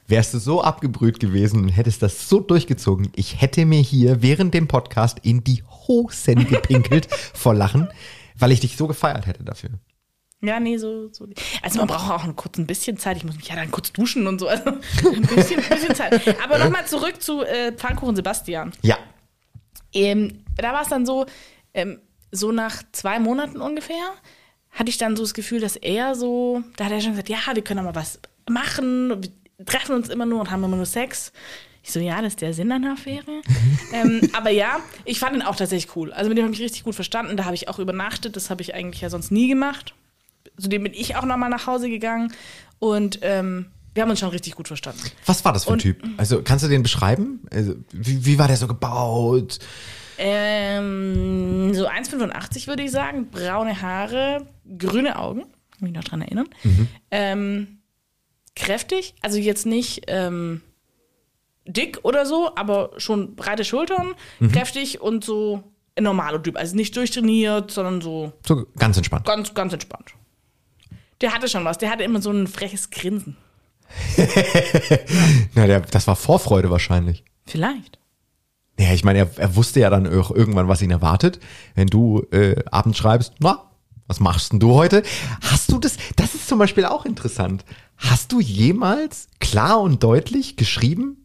wärst 0.08 0.34
du 0.34 0.40
so 0.40 0.62
abgebrüht 0.62 1.20
gewesen 1.20 1.64
und 1.64 1.70
hättest 1.70 2.04
das 2.04 2.30
so 2.30 2.40
durchgezogen, 2.40 3.12
ich 3.16 3.42
hätte 3.42 3.66
mir 3.66 3.82
hier 3.82 4.22
während 4.22 4.54
dem 4.54 4.68
Podcast 4.68 5.20
in 5.24 5.44
die 5.44 5.64
Hosen 5.88 6.48
gepinkelt 6.48 7.08
vor 7.34 7.54
Lachen, 7.54 7.90
weil 8.38 8.52
ich 8.52 8.60
dich 8.60 8.78
so 8.78 8.88
gefeiert 8.88 9.28
hätte 9.28 9.44
dafür. 9.44 9.72
Ja, 10.44 10.60
nee, 10.60 10.78
so, 10.78 11.10
so. 11.14 11.28
Also 11.62 11.78
man 11.78 11.88
braucht 11.88 12.10
auch 12.10 12.24
ein 12.24 12.36
kurz 12.36 12.58
ein 12.58 12.66
bisschen 12.66 12.98
Zeit. 12.98 13.18
Ich 13.18 13.24
muss 13.24 13.36
mich 13.36 13.48
ja 13.48 13.56
dann 13.56 13.70
kurz 13.70 13.94
duschen 13.94 14.26
und 14.26 14.40
so. 14.40 14.48
Also 14.48 14.70
ein 14.70 15.22
bisschen, 15.22 15.60
ein 15.60 15.70
bisschen 15.70 15.96
Zeit. 15.96 16.36
Aber 16.44 16.58
nochmal 16.58 16.88
zurück 16.88 17.22
zu 17.22 17.44
äh, 17.44 17.72
Pfannkuchen 17.72 18.16
Sebastian. 18.16 18.72
Ja. 18.82 18.98
Ähm, 19.94 20.44
da 20.58 20.74
war 20.74 20.82
es 20.82 20.88
dann 20.88 21.06
so, 21.06 21.28
ähm, 21.76 22.00
so 22.32 22.52
nach 22.52 22.82
zwei 22.92 23.20
Monaten 23.20 23.62
ungefähr, 23.62 24.14
hatte 24.72 24.90
ich 24.90 24.98
dann 24.98 25.16
so 25.16 25.22
das 25.22 25.34
Gefühl, 25.34 25.60
dass 25.60 25.76
er 25.76 26.16
so, 26.16 26.64
da 26.78 26.86
hat 26.86 26.92
er 26.92 27.02
schon 27.02 27.12
gesagt, 27.12 27.30
ja, 27.30 27.38
wir 27.54 27.64
können 27.64 27.84
doch 27.86 27.94
mal 27.94 28.00
was 28.00 28.20
machen, 28.50 29.22
wir 29.22 29.66
treffen 29.66 29.96
uns 29.96 30.10
immer 30.10 30.26
nur 30.26 30.40
und 30.40 30.50
haben 30.50 30.64
immer 30.64 30.78
nur 30.78 30.86
Sex. 30.86 31.32
Ich 31.84 31.92
so, 31.92 32.00
ja, 32.00 32.22
das 32.22 32.34
ist 32.34 32.42
der 32.42 32.54
Sinn 32.54 32.72
einer 32.72 32.94
Affäre. 32.94 33.42
ähm, 33.94 34.22
aber 34.34 34.50
ja, 34.52 34.80
ich 35.06 35.20
fand 35.20 35.36
ihn 35.36 35.42
auch 35.42 35.56
tatsächlich 35.56 35.96
cool. 35.96 36.14
Also 36.14 36.30
mit 36.30 36.38
dem 36.38 36.46
habe 36.46 36.54
ich 36.54 36.62
richtig 36.62 36.84
gut 36.84 36.96
verstanden. 36.96 37.38
Da 37.38 37.46
habe 37.46 37.56
ich 37.56 37.68
auch 37.70 37.80
übernachtet. 37.80 38.36
Das 38.36 38.50
habe 38.50 38.62
ich 38.62 38.76
eigentlich 38.76 39.02
ja 39.02 39.10
sonst 39.10 39.32
nie 39.32 39.48
gemacht. 39.48 39.94
Zudem 40.58 40.84
bin 40.84 40.94
ich 40.94 41.16
auch 41.16 41.26
nochmal 41.26 41.50
nach 41.50 41.66
Hause 41.68 41.90
gegangen. 41.90 42.34
Und 42.80 43.20
ähm, 43.24 43.66
wir 43.94 44.04
haben 44.04 44.10
uns 44.10 44.20
schon 44.20 44.30
richtig 44.30 44.56
gut 44.56 44.68
verstanden. 44.68 45.02
Was 45.26 45.44
war 45.44 45.54
das 45.54 45.64
für 45.66 45.72
ein 45.72 45.74
Und- 45.74 45.80
Typ? 45.82 46.04
Also 46.18 46.42
kannst 46.44 46.64
du 46.64 46.70
den 46.70 46.84
beschreiben? 46.84 47.42
Also, 47.52 47.76
wie, 47.92 48.26
wie 48.26 48.38
war 48.40 48.48
der 48.48 48.58
so 48.58 48.68
gebaut? 48.68 49.60
Ähm, 50.18 51.74
so 51.74 51.88
1,85 51.88 52.68
würde 52.68 52.84
ich 52.84 52.92
sagen. 52.92 53.30
Braune 53.32 53.82
Haare, 53.82 54.46
grüne 54.78 55.18
Augen. 55.18 55.42
Kann 55.42 55.82
mich 55.82 55.94
noch 55.94 56.04
dran 56.04 56.22
erinnern. 56.22 56.48
Ähm, 57.10 57.80
kräftig, 58.56 59.16
also 59.22 59.38
jetzt 59.38 59.66
nicht 59.66 60.04
ähm, 60.08 60.62
dick 61.68 62.00
oder 62.04 62.26
so, 62.26 62.52
aber 62.56 62.92
schon 62.98 63.36
breite 63.36 63.64
Schultern, 63.64 64.14
kräftig 64.52 65.02
und 65.02 65.24
so 65.24 65.64
ein 65.96 66.04
normaler 66.04 66.42
Typ. 66.42 66.58
Also 66.58 66.76
nicht 66.76 66.96
durchtrainiert, 66.96 67.72
sondern 67.72 68.02
so 68.02 68.34
So 68.46 68.66
ganz 68.78 68.98
entspannt. 68.98 69.26
ganz, 69.26 69.54
ganz 69.54 69.74
entspannt. 69.74 70.14
Der 71.22 71.34
hatte 71.34 71.48
schon 71.48 71.64
was. 71.66 71.78
Der 71.78 71.92
hatte 71.92 72.04
immer 72.04 72.22
so 72.22 72.32
ein 72.32 72.48
freches 72.48 72.90
Grinsen. 72.90 73.38
Na, 75.56 75.68
der, 75.68 75.82
das 75.82 76.08
war 76.08 76.16
Vorfreude 76.16 76.70
wahrscheinlich. 76.72 77.24
Vielleicht. 77.46 78.00
Ja, 78.80 78.94
ich 78.94 79.04
meine, 79.04 79.20
er, 79.20 79.30
er 79.38 79.56
wusste 79.56 79.80
ja 79.82 79.90
dann 79.90 80.08
auch 80.08 80.32
irgendwann, 80.32 80.68
was 80.68 80.82
ihn 80.82 80.92
erwartet. 80.92 81.40
Wenn 81.76 81.88
du 81.88 82.26
äh, 82.32 82.64
abends 82.72 82.98
schreibst, 82.98 83.34
na, 83.40 83.70
was 84.08 84.20
machst 84.20 84.52
denn 84.54 84.60
du 84.60 84.74
heute? 84.74 85.04
Hast 85.42 85.72
du 85.72 85.78
das, 85.80 85.98
das 86.16 86.34
ist 86.36 86.48
zum 86.48 86.58
Beispiel 86.58 86.86
auch 86.86 87.06
interessant. 87.06 87.64
Hast 87.98 88.32
du 88.32 88.40
jemals 88.40 89.28
klar 89.40 89.80
und 89.82 90.02
deutlich 90.04 90.56
geschrieben, 90.58 91.21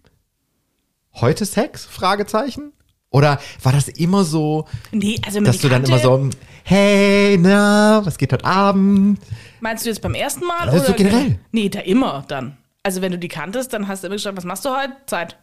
heute 1.20 1.44
Sex? 1.44 1.84
Fragezeichen? 1.84 2.72
Oder 3.10 3.38
war 3.62 3.72
das 3.72 3.88
immer 3.88 4.24
so, 4.24 4.66
Nee, 4.92 5.18
also 5.24 5.40
dass 5.40 5.58
du 5.58 5.68
dann 5.68 5.84
immer 5.84 5.98
so, 5.98 6.28
hey, 6.64 7.38
na, 7.38 8.04
was 8.04 8.18
geht 8.18 8.32
heute 8.32 8.44
Abend? 8.44 9.20
Meinst 9.60 9.84
du 9.84 9.90
jetzt 9.90 10.02
beim 10.02 10.14
ersten 10.14 10.44
Mal? 10.44 10.68
Also 10.68 10.86
oder 10.86 10.92
generell. 10.94 11.38
Nee, 11.52 11.68
da 11.68 11.80
immer 11.80 12.24
dann. 12.28 12.56
Also 12.82 13.02
wenn 13.02 13.12
du 13.12 13.18
die 13.18 13.28
kanntest, 13.28 13.72
dann 13.72 13.88
hast 13.88 14.02
du 14.02 14.08
immer 14.08 14.16
geschrieben, 14.16 14.36
was 14.36 14.44
machst 14.44 14.64
du 14.64 14.70
heute? 14.70 14.92
Zeit. 15.06 15.36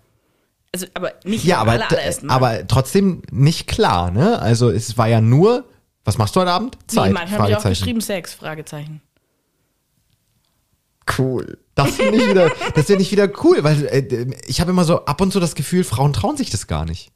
Also, 0.73 0.87
aber 0.93 1.13
nicht 1.23 1.45
Ja, 1.45 1.59
aber, 1.59 1.79
aber 2.27 2.67
trotzdem 2.67 3.21
nicht 3.31 3.67
klar, 3.67 4.11
ne? 4.11 4.39
Also 4.39 4.69
es 4.69 4.97
war 4.97 5.07
ja 5.07 5.21
nur, 5.21 5.65
was 6.03 6.17
machst 6.17 6.35
du 6.35 6.41
heute 6.41 6.51
Abend? 6.51 6.77
Zeit. 6.87 7.07
nee, 7.07 7.13
manchmal 7.13 7.39
habe 7.39 7.51
ich 7.51 7.57
auch 7.57 7.63
geschrieben 7.63 8.01
Sex, 8.01 8.33
Fragezeichen. 8.33 9.01
Cool. 11.17 11.57
Das 11.75 11.95
finde 11.95 12.17
ich 12.17 12.29
wieder, 12.29 12.51
das 12.75 12.85
finde 12.85 13.01
ich 13.01 13.11
wieder 13.11 13.29
cool, 13.43 13.63
weil 13.63 13.85
äh, 13.85 14.35
ich 14.45 14.61
habe 14.61 14.71
immer 14.71 14.83
so 14.83 15.05
ab 15.05 15.21
und 15.21 15.33
zu 15.33 15.39
das 15.39 15.55
Gefühl, 15.55 15.83
Frauen 15.83 16.13
trauen 16.13 16.37
sich 16.37 16.49
das 16.49 16.67
gar 16.67 16.85
nicht. 16.85 17.11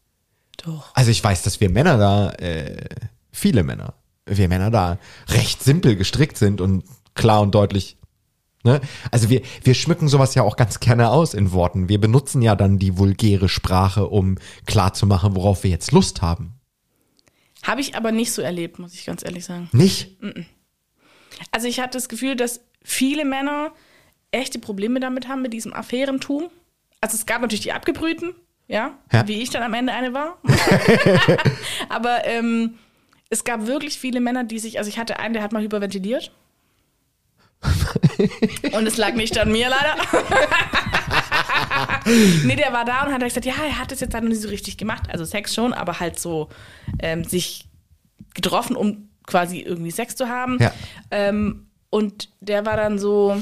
Doch. 0.58 0.90
Also 0.96 1.12
ich 1.12 1.24
weiß, 1.24 1.44
dass 1.44 1.62
wir 1.62 1.70
Männer 1.70 1.98
da, 1.98 2.32
äh, 2.32 2.86
viele 3.32 3.64
Männer, 3.64 3.94
wir 4.26 4.48
Männer 4.50 4.72
da 4.72 4.98
recht 5.30 5.64
simpel 5.64 5.96
gestrickt 5.96 6.38
sind 6.38 6.60
und 6.60 6.84
klar 7.14 7.42
und 7.42 7.54
deutlich. 7.54 7.98
Ne? 8.64 8.82
Also 9.12 9.30
wir, 9.30 9.42
wir 9.64 9.76
schmücken 9.76 10.08
sowas 10.08 10.34
ja 10.36 10.42
auch 10.42 10.58
ganz 10.58 10.80
gerne 10.80 11.10
aus 11.10 11.34
in 11.34 11.52
Worten. 11.52 11.88
Wir 11.88 12.02
benutzen 12.02 12.42
ja 12.42 12.56
dann 12.56 12.80
die 12.80 12.98
vulgäre 12.98 13.50
Sprache, 13.50 14.08
um 14.08 14.38
klarzumachen, 14.66 15.36
worauf 15.36 15.64
wir 15.64 15.72
jetzt 15.72 15.92
Lust 15.92 16.22
haben. 16.22 16.56
Habe 17.64 17.82
ich 17.82 17.96
aber 17.96 18.12
nicht 18.12 18.32
so 18.32 18.42
erlebt, 18.42 18.80
muss 18.80 18.94
ich 18.94 19.06
ganz 19.06 19.24
ehrlich 19.24 19.46
sagen. 19.46 19.70
Nicht? 19.72 20.18
Also 21.52 21.68
ich 21.68 21.80
hatte 21.80 21.98
das 21.98 22.10
Gefühl, 22.10 22.36
dass 22.36 22.62
viele 22.84 23.26
Männer 23.26 23.72
echte 24.38 24.60
Probleme 24.60 25.00
damit 25.00 25.28
haben, 25.28 25.42
mit 25.42 25.54
diesem 25.54 25.74
Affärentum. 25.74 26.50
Also 27.02 27.16
es 27.16 27.26
gab 27.26 27.42
natürlich 27.42 27.62
die 27.62 27.74
abgebrühten, 27.74 28.34
ja, 28.68 28.98
Ja. 29.12 29.28
wie 29.28 29.42
ich 29.42 29.50
dann 29.50 29.64
am 29.64 29.74
Ende 29.74 29.94
eine 29.94 30.14
war. 30.14 30.38
Aber 31.90 32.26
ähm, 32.26 32.76
es 33.30 33.44
gab 33.44 33.68
wirklich 33.68 34.00
viele 34.00 34.20
Männer, 34.22 34.44
die 34.44 34.60
sich, 34.60 34.78
also 34.78 34.90
ich 34.90 34.98
hatte 34.98 35.20
einen, 35.20 35.34
der 35.34 35.44
hat 35.44 35.52
mal 35.52 35.62
hyperventiliert. 35.62 36.32
und 38.74 38.86
es 38.88 38.98
lag 38.98 39.14
nicht 39.16 39.38
an 39.38 39.52
mir 39.52 39.68
leider. 39.70 39.96
nee, 42.44 42.56
der 42.56 42.72
war 42.72 42.86
da 42.86 43.04
und 43.06 43.14
hat 43.14 43.22
gesagt, 43.24 43.46
ja, 43.46 43.54
er 43.66 43.80
hat 43.80 43.92
es 43.92 44.00
jetzt 44.00 44.14
halt 44.14 44.24
noch 44.24 44.30
nicht 44.30 44.42
so 44.42 44.50
richtig 44.50 44.78
gemacht. 44.78 45.04
Also 45.10 45.26
Sex 45.26 45.54
schon, 45.54 45.74
aber 45.74 46.00
halt 46.00 46.20
so 46.20 46.50
ähm, 47.00 47.24
sich 47.24 47.66
getroffen, 48.34 48.76
um 48.76 49.10
quasi 49.26 49.60
irgendwie 49.60 49.92
Sex 49.92 50.16
zu 50.16 50.30
haben. 50.30 50.58
Ja. 50.60 50.72
Ähm, 51.12 51.68
und 51.90 52.30
der 52.40 52.66
war 52.66 52.78
dann 52.78 53.00
so, 53.00 53.42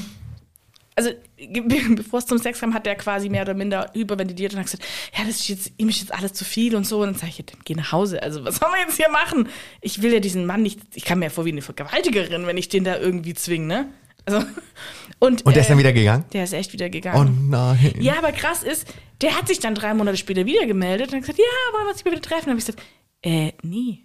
also 0.95 1.11
bevor 1.95 2.19
es 2.19 2.25
zum 2.25 2.37
Sex 2.37 2.59
kam, 2.59 2.73
hat 2.73 2.85
der 2.85 2.95
quasi 2.95 3.29
mehr 3.29 3.41
oder 3.41 3.53
minder 3.53 3.91
überventiliert 3.93 4.53
und 4.53 4.59
hat 4.59 4.65
gesagt, 4.65 4.83
ja, 5.17 5.25
das 5.25 5.41
ist 5.41 5.47
jetzt, 5.49 5.71
ihm 5.77 5.89
ist 5.89 5.99
jetzt 5.99 6.13
alles 6.13 6.33
zu 6.33 6.45
viel 6.45 6.75
und 6.75 6.85
so. 6.85 7.01
Und 7.01 7.07
dann 7.07 7.15
sage 7.15 7.33
ich, 7.37 7.45
dann 7.45 7.59
geh 7.65 7.75
nach 7.75 7.91
Hause. 7.91 8.23
Also 8.23 8.43
was 8.45 8.55
sollen 8.57 8.71
wir 8.73 8.81
jetzt 8.81 8.95
hier 8.97 9.09
machen? 9.09 9.49
Ich 9.81 10.01
will 10.01 10.13
ja 10.13 10.19
diesen 10.19 10.45
Mann 10.45 10.61
nicht, 10.61 10.79
ich 10.93 11.05
kam 11.05 11.19
mir 11.19 11.25
ja 11.25 11.31
vor 11.31 11.45
wie 11.45 11.51
eine 11.51 11.61
Vergewaltigerin, 11.61 12.47
wenn 12.47 12.57
ich 12.57 12.69
den 12.69 12.83
da 12.83 12.97
irgendwie 12.97 13.33
zwinge, 13.33 13.67
ne? 13.67 13.89
Also, 14.25 14.39
und, 15.19 15.45
Und 15.45 15.55
der 15.55 15.61
ist 15.61 15.69
dann 15.69 15.77
äh, 15.77 15.81
wieder 15.81 15.93
gegangen? 15.93 16.25
Der 16.33 16.45
ist 16.45 16.53
echt 16.53 16.73
wieder 16.73 16.87
Oh 16.87 16.89
gegangen. 16.89 17.49
nein. 17.49 17.93
Ja, 17.99 18.17
aber 18.17 18.31
krass 18.31 18.63
ist, 18.63 18.87
der 19.21 19.37
hat 19.37 19.47
sich 19.47 19.59
dann 19.59 19.75
drei 19.75 19.93
Monate 19.93 20.17
später 20.17 20.45
wieder 20.45 20.65
gemeldet 20.65 21.09
und 21.09 21.15
hat 21.15 21.21
gesagt, 21.21 21.39
ja, 21.39 21.73
wollen 21.73 21.85
wir 21.85 21.91
uns 21.91 22.05
wieder 22.05 22.21
treffen? 22.21 22.45
Dann 22.45 22.51
habe 22.51 22.59
ich 22.59 22.65
gesagt, 22.65 22.83
äh, 23.21 23.51
nee. 23.61 23.99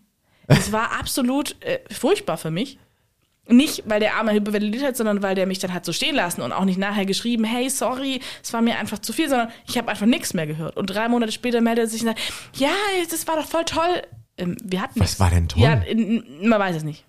Das 0.47 0.73
war 0.73 0.99
absolut 0.99 1.57
äh, 1.63 1.79
furchtbar 1.91 2.37
für 2.37 2.51
mich. 2.51 2.79
Nicht, 3.51 3.83
weil 3.87 4.01
der 4.01 4.15
Arme 4.15 4.33
hyperventiliert 4.33 4.85
hat, 4.85 4.97
sondern 4.97 5.23
weil 5.23 5.35
der 5.35 5.47
mich 5.47 5.59
dann 5.59 5.75
hat 5.75 5.85
so 5.85 5.93
stehen 5.93 6.15
lassen 6.15 6.41
und 6.43 6.53
auch 6.53 6.65
nicht 6.65 6.79
nachher 6.79 7.05
geschrieben, 7.05 7.45
hey, 7.45 7.69
sorry, 7.69 8.21
es 8.43 8.53
war 8.53 8.63
mir 8.63 8.79
einfach 8.79 8.99
zu 9.01 9.13
viel, 9.13 9.29
sondern 9.29 9.49
ich 9.67 9.77
habe 9.77 9.89
einfach 9.89 10.07
nichts 10.07 10.35
mehr 10.35 10.47
gehört. 10.47 10.77
Und 10.77 10.87
drei 10.87 11.09
Monate 11.09 11.33
später 11.33 11.61
meldet 11.61 11.85
er 11.87 11.89
sich 11.89 12.03
und 12.03 12.09
sagt, 12.09 12.21
ja, 12.57 12.71
das 13.11 13.27
war 13.27 13.37
doch 13.37 13.47
voll 13.47 13.65
toll. 13.65 14.03
Ähm, 14.39 14.57
wir 14.63 14.81
hatten 14.81 15.01
Was 15.01 15.09
nichts. 15.11 15.21
war 15.21 15.31
denn 15.31 15.49
toll? 15.49 15.63
Ja, 15.63 15.83
man 16.43 16.59
weiß 16.61 16.77
es 16.77 16.85
nicht. 16.85 17.05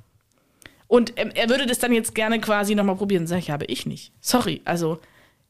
Und 0.88 1.14
ähm, 1.16 1.32
er 1.34 1.48
würde 1.50 1.66
das 1.66 1.80
dann 1.80 1.94
jetzt 1.94 2.16
gerne 2.16 2.42
quasi 2.42 2.76
nochmal 2.76 2.98
probieren. 2.98 3.26
Sag 3.28 3.40
ich, 3.40 3.50
habe 3.50 3.66
ich 3.66 3.86
nicht. 3.86 4.12
Sorry. 4.20 4.62
Also, 4.66 5.00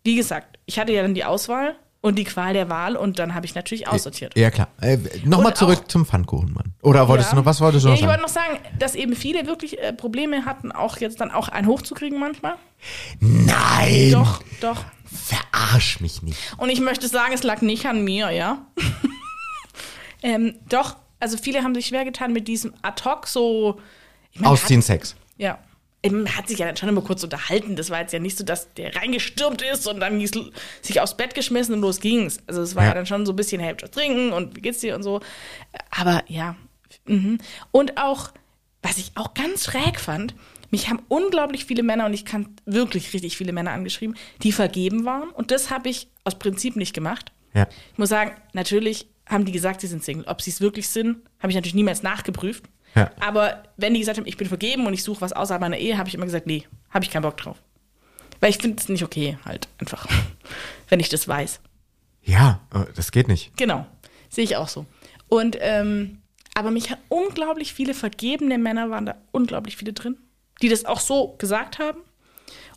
wie 0.04 0.16
gesagt, 0.16 0.60
ich 0.66 0.78
hatte 0.78 0.94
ja 0.94 1.02
dann 1.02 1.16
die 1.16 1.26
Auswahl 1.26 1.76
und 2.02 2.18
die 2.18 2.24
Qual 2.24 2.54
der 2.54 2.68
Wahl 2.70 2.96
und 2.96 3.20
dann 3.20 3.34
habe 3.36 3.46
ich 3.46 3.54
natürlich 3.56 3.88
aussortiert. 3.88 4.36
Ja, 4.38 4.50
klar. 4.52 4.68
Äh, 4.82 4.98
Nochmal 5.24 5.56
zurück 5.56 5.82
auch- 5.84 5.88
zum 5.88 6.06
Pfannkuchenmann. 6.06 6.74
Oder 6.82 7.08
wolltest 7.08 7.30
Ja. 7.30 7.36
du 7.36 7.42
noch, 7.42 7.46
was 7.46 7.62
wolltest 7.62 7.86
du 7.86 7.90
noch 7.90 7.96
ich 7.96 8.02
wollte 8.08 8.28
sagen? 8.28 8.54
noch 8.56 8.58
sagen, 8.64 8.78
dass 8.80 8.96
eben 8.96 9.16
viele 9.16 9.46
wirklich 9.46 9.80
äh, 9.80 9.94
Probleme 9.94 10.46
hatten, 10.46 10.72
auch 10.72 10.98
jetzt 10.98 11.22
dann 11.22 11.30
auch 11.32 11.48
einen 11.48 11.68
hochzukriegen 11.68 12.20
manchmal. 12.20 12.56
Nein! 13.20 14.12
Doch, 14.12 14.42
doch. 14.62 14.84
Verarsch 15.06 16.00
mich 16.00 16.22
nicht. 16.24 16.38
Und 16.58 16.70
ich 16.70 16.80
möchte 16.80 17.08
sagen, 17.08 17.34
es 17.34 17.44
lag 17.44 17.62
nicht 17.62 17.86
an 17.86 18.04
mir, 18.04 18.32
ja. 18.32 18.66
ähm, 20.24 20.56
doch, 20.70 20.96
also 21.20 21.38
viele 21.38 21.64
haben 21.64 21.76
sich 21.76 21.88
schwer 21.88 22.06
getan 22.06 22.34
mit 22.34 22.48
diesem 22.48 22.74
Ad-Hoc 22.82 23.28
so. 23.28 23.80
Ich 24.32 24.40
meine, 24.40 24.54
Ausziehen 24.54 24.82
Sex. 24.82 25.16
Ja. 25.38 25.60
Ähm, 26.04 26.28
hat 26.36 26.48
sich 26.48 26.58
ja 26.60 26.66
dann 26.66 26.76
schon 26.78 26.90
immer 26.90 27.02
kurz 27.02 27.24
unterhalten. 27.24 27.76
Das 27.76 27.90
war 27.92 28.00
jetzt 28.00 28.12
ja 28.12 28.18
nicht 28.20 28.36
so, 28.38 28.44
dass 28.44 28.74
der 28.74 28.96
reingestürmt 28.96 29.62
ist 29.62 29.86
und 29.88 30.00
dann 30.00 30.20
hieß, 30.20 30.32
sich 30.82 31.00
aufs 31.00 31.16
Bett 31.16 31.36
geschmissen 31.36 31.76
und 31.76 31.82
los 31.82 32.00
ging's. 32.00 32.40
Also 32.48 32.62
es 32.64 32.76
war 32.76 32.84
ja, 32.84 32.90
Ja. 32.90 32.96
dann 32.96 33.06
schon 33.06 33.26
so 33.26 33.34
ein 33.34 33.36
bisschen, 33.36 33.62
hey, 33.62 33.76
was 33.80 33.92
trinken 33.92 34.32
und 34.34 34.56
wie 34.56 34.62
geht's 34.62 34.80
dir 34.80 34.96
und 34.96 35.04
so. 35.04 35.20
Aber 35.92 36.24
ja. 36.28 36.56
Mhm. 37.06 37.38
Und 37.72 37.98
auch, 37.98 38.32
was 38.82 38.98
ich 38.98 39.12
auch 39.16 39.34
ganz 39.36 39.66
schräg 39.66 40.00
fand, 40.00 40.34
mich 40.72 40.90
haben 40.90 41.02
unglaublich 41.08 41.66
viele 41.66 41.84
Männer, 41.84 42.06
und 42.06 42.14
ich 42.14 42.26
kann 42.26 42.48
wirklich 42.66 43.14
richtig 43.14 43.38
viele 43.38 43.52
Männer 43.54 43.72
angeschrieben, 43.72 44.16
die 44.42 44.52
vergeben 44.54 45.06
waren. 45.06 45.30
Und 45.30 45.52
das 45.52 45.70
habe 45.70 45.90
ich 45.90 46.08
aus 46.24 46.40
Prinzip 46.40 46.78
nicht 46.78 46.94
gemacht. 46.94 47.32
Ja. 47.54 47.68
Ich 47.92 47.98
muss 47.98 48.10
sagen, 48.10 48.32
natürlich 48.54 49.08
haben 49.28 49.46
die 49.46 49.52
gesagt, 49.52 49.82
sie 49.82 49.88
sind 49.88 50.04
Single. 50.04 50.26
Ob 50.28 50.42
sie 50.42 50.50
es 50.50 50.62
wirklich 50.62 50.88
sind, 50.90 51.18
habe 51.40 51.52
ich 51.52 51.56
natürlich 51.56 51.76
niemals 51.76 52.04
nachgeprüft. 52.04 52.64
Ja. 52.96 53.12
Aber 53.20 53.64
wenn 53.78 53.94
die 53.94 54.00
gesagt 54.00 54.18
haben, 54.18 54.28
ich 54.28 54.38
bin 54.38 54.48
vergeben 54.48 54.86
und 54.86 54.94
ich 54.94 55.04
suche 55.04 55.22
was 55.22 55.34
außerhalb 55.34 55.62
meiner 55.62 55.78
Ehe, 55.78 55.98
habe 55.98 56.10
ich 56.10 56.16
immer 56.16 56.26
gesagt, 56.26 56.48
nee, 56.48 56.66
habe 56.90 57.06
ich 57.06 57.12
keinen 57.12 57.24
Bock 57.24 57.38
drauf. 57.38 57.58
Weil 58.40 58.50
ich 58.50 58.58
finde 58.58 58.82
es 58.82 58.90
nicht 58.90 59.04
okay, 59.04 59.38
halt 59.46 59.68
einfach, 59.78 60.08
wenn 60.90 61.00
ich 61.00 61.10
das 61.10 61.28
weiß. 61.28 61.62
Ja, 62.24 62.60
äh, 62.74 62.86
das 62.96 63.12
geht 63.12 63.28
nicht. 63.28 63.56
Genau, 63.58 63.86
sehe 64.30 64.44
ich 64.44 64.58
auch 64.58 64.68
so. 64.68 64.86
Und 65.28 65.58
ähm, 65.62 66.22
aber 66.54 66.72
mich 66.72 66.92
hat 66.92 67.00
unglaublich 67.08 67.74
viele 67.74 67.94
vergebene 67.94 68.58
Männer 68.58 68.90
waren 68.90 69.06
da 69.06 69.16
unglaublich 69.32 69.78
viele 69.78 69.94
drin, 69.94 70.18
die 70.62 70.70
das 70.70 70.86
auch 70.86 71.00
so 71.00 71.36
gesagt 71.38 71.80
haben 71.80 72.02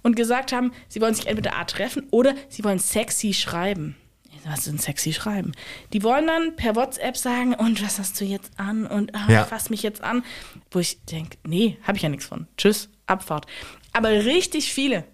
und 0.02 0.16
gesagt 0.16 0.52
haben, 0.52 0.72
sie 0.88 1.00
wollen 1.00 1.14
sich 1.14 1.26
entweder 1.26 1.56
A 1.56 1.64
treffen 1.64 2.06
oder 2.10 2.34
sie 2.48 2.62
wollen 2.62 2.78
sexy 2.78 3.34
schreiben. 3.34 3.96
Was 4.46 4.60
ist 4.60 4.66
denn 4.68 4.78
sexy 4.78 5.12
schreiben? 5.12 5.52
Die 5.92 6.02
wollen 6.02 6.26
dann 6.26 6.54
per 6.56 6.76
WhatsApp 6.76 7.16
sagen, 7.16 7.54
und 7.54 7.82
was 7.82 7.98
hast 7.98 8.20
du 8.20 8.24
jetzt 8.24 8.52
an? 8.58 8.86
Und 8.86 9.14
ah, 9.14 9.26
Ja. 9.30 9.44
fass 9.44 9.70
mich 9.70 9.82
jetzt 9.82 10.02
an. 10.02 10.22
Wo 10.70 10.78
ich 10.80 11.02
denke, 11.06 11.38
nee, 11.46 11.78
habe 11.82 11.96
ich 11.96 12.02
ja 12.02 12.08
nichts 12.10 12.26
von. 12.26 12.46
Tschüss, 12.56 12.90
Abfahrt. 13.06 13.46
Aber 13.92 14.10
richtig 14.10 14.72
viele. 14.72 15.04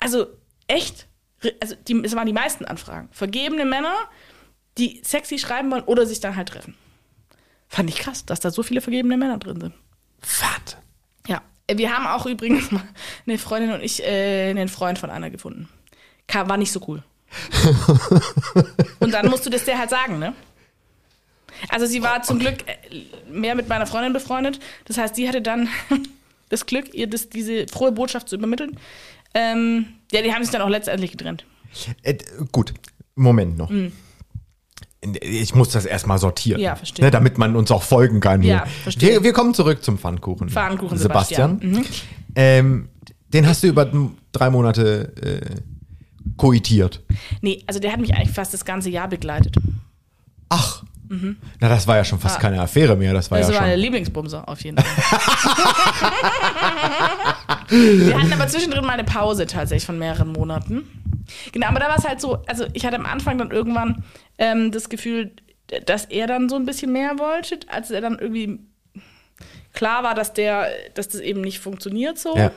Also 0.00 0.26
echt, 0.66 1.06
also 1.60 1.74
die, 1.86 2.00
es 2.04 2.14
waren 2.16 2.26
die 2.26 2.32
meisten 2.32 2.64
Anfragen. 2.64 3.08
Vergebene 3.12 3.64
Männer, 3.64 3.94
die 4.76 5.00
sexy 5.04 5.38
schreiben 5.38 5.70
wollen 5.70 5.84
oder 5.84 6.06
sich 6.06 6.20
dann 6.20 6.34
halt 6.36 6.48
treffen. 6.48 6.74
Fand 7.68 7.90
ich 7.90 7.98
krass, 7.98 8.24
dass 8.26 8.40
da 8.40 8.50
so 8.50 8.62
viele 8.62 8.80
vergebene 8.80 9.16
Männer 9.16 9.38
drin 9.38 9.60
sind. 9.60 9.74
Was? 10.20 10.76
Ja. 11.28 11.42
Wir 11.70 11.96
haben 11.96 12.06
auch 12.06 12.26
übrigens 12.26 12.70
mal 12.72 12.82
eine 13.26 13.38
Freundin 13.38 13.72
und 13.72 13.82
ich 13.82 14.02
äh, 14.02 14.50
einen 14.50 14.68
Freund 14.68 14.98
von 14.98 15.10
einer 15.10 15.30
gefunden. 15.30 15.68
Kam, 16.26 16.48
war 16.48 16.56
nicht 16.56 16.72
so 16.72 16.80
cool. 16.88 17.02
und 19.00 19.12
dann 19.12 19.28
musst 19.28 19.46
du 19.46 19.50
das 19.50 19.64
der 19.64 19.78
halt 19.78 19.90
sagen, 19.90 20.18
ne? 20.18 20.34
Also 21.68 21.86
sie 21.86 22.02
war 22.02 22.22
zum 22.22 22.38
Glück 22.38 22.64
äh, 22.66 22.76
mehr 23.30 23.54
mit 23.54 23.68
meiner 23.68 23.86
Freundin 23.86 24.12
befreundet. 24.12 24.60
Das 24.84 24.96
heißt, 24.98 25.16
sie 25.16 25.28
hatte 25.28 25.42
dann 25.42 25.68
das 26.48 26.66
Glück, 26.66 26.94
ihr 26.94 27.08
das, 27.08 27.28
diese 27.28 27.66
frohe 27.68 27.92
Botschaft 27.92 28.28
zu 28.28 28.36
übermitteln. 28.36 28.78
Ähm, 29.34 29.86
ja, 30.12 30.22
die 30.22 30.32
haben 30.32 30.42
sich 30.42 30.52
dann 30.52 30.62
auch 30.62 30.68
letztendlich 30.68 31.12
getrennt. 31.12 31.44
Äh, 32.02 32.16
gut, 32.52 32.74
Moment 33.14 33.58
noch. 33.58 33.70
Ich 35.20 35.54
muss 35.54 35.70
das 35.70 35.84
erstmal 35.84 36.18
sortieren. 36.18 36.60
Mhm. 36.60 36.64
Ja, 36.64 36.76
verstehe. 36.76 37.04
Ne, 37.04 37.10
damit 37.10 37.38
man 37.38 37.56
uns 37.56 37.70
auch 37.70 37.82
folgen 37.82 38.20
kann. 38.20 38.42
Ja, 38.42 38.66
verstehe. 38.66 39.10
Wir, 39.10 39.24
wir 39.24 39.32
kommen 39.32 39.54
zurück 39.54 39.84
zum 39.84 39.98
Pfannkuchen. 39.98 40.48
Pfannkuchen 40.48 40.98
Sebastian. 40.98 41.60
Sebastian. 41.60 41.82
Mhm. 41.82 41.86
Ähm, 42.34 42.88
den 43.28 43.46
hast 43.46 43.62
du 43.62 43.66
über 43.68 43.90
drei 44.32 44.50
Monate 44.50 45.12
äh, 45.22 45.77
koitiert. 46.38 47.02
Nee, 47.42 47.62
also 47.66 47.78
der 47.80 47.92
hat 47.92 48.00
mich 48.00 48.14
eigentlich 48.14 48.30
fast 48.34 48.54
das 48.54 48.64
ganze 48.64 48.88
Jahr 48.88 49.08
begleitet. 49.08 49.56
Ach. 50.48 50.82
Na, 51.10 51.70
das 51.70 51.86
war 51.86 51.96
ja 51.96 52.04
schon 52.04 52.18
fast 52.20 52.36
Ah. 52.36 52.40
keine 52.40 52.60
Affäre 52.60 52.94
mehr. 52.94 53.14
Das 53.14 53.30
war 53.30 53.38
Das 53.38 53.48
ja 53.48 53.54
war 53.54 53.60
schon. 53.60 53.68
meine 53.70 53.80
Lieblingsbumser, 53.80 54.46
auf 54.46 54.60
jeden 54.62 54.76
Fall. 54.76 54.86
Wir 57.70 58.18
hatten 58.20 58.32
aber 58.32 58.46
zwischendrin 58.48 58.84
mal 58.84 58.92
eine 58.94 59.04
Pause 59.04 59.46
tatsächlich 59.46 59.86
von 59.86 59.98
mehreren 59.98 60.32
Monaten. 60.32 60.84
Genau, 61.52 61.66
aber 61.68 61.80
da 61.80 61.88
war 61.88 61.98
es 61.98 62.06
halt 62.06 62.20
so, 62.20 62.42
also 62.46 62.66
ich 62.72 62.84
hatte 62.86 62.96
am 62.96 63.06
Anfang 63.06 63.38
dann 63.38 63.50
irgendwann 63.50 64.04
ähm, 64.38 64.70
das 64.72 64.88
Gefühl, 64.88 65.32
dass 65.86 66.04
er 66.06 66.26
dann 66.26 66.48
so 66.48 66.56
ein 66.56 66.64
bisschen 66.66 66.92
mehr 66.92 67.18
wollte, 67.18 67.58
als 67.68 67.90
er 67.90 68.00
dann 68.00 68.18
irgendwie 68.18 68.60
klar 69.74 70.02
war, 70.02 70.14
dass 70.14 70.32
der, 70.32 70.68
dass 70.94 71.08
das 71.08 71.20
eben 71.20 71.40
nicht 71.42 71.58
funktioniert 71.60 72.18
so. 72.18 72.36
Ja. 72.36 72.50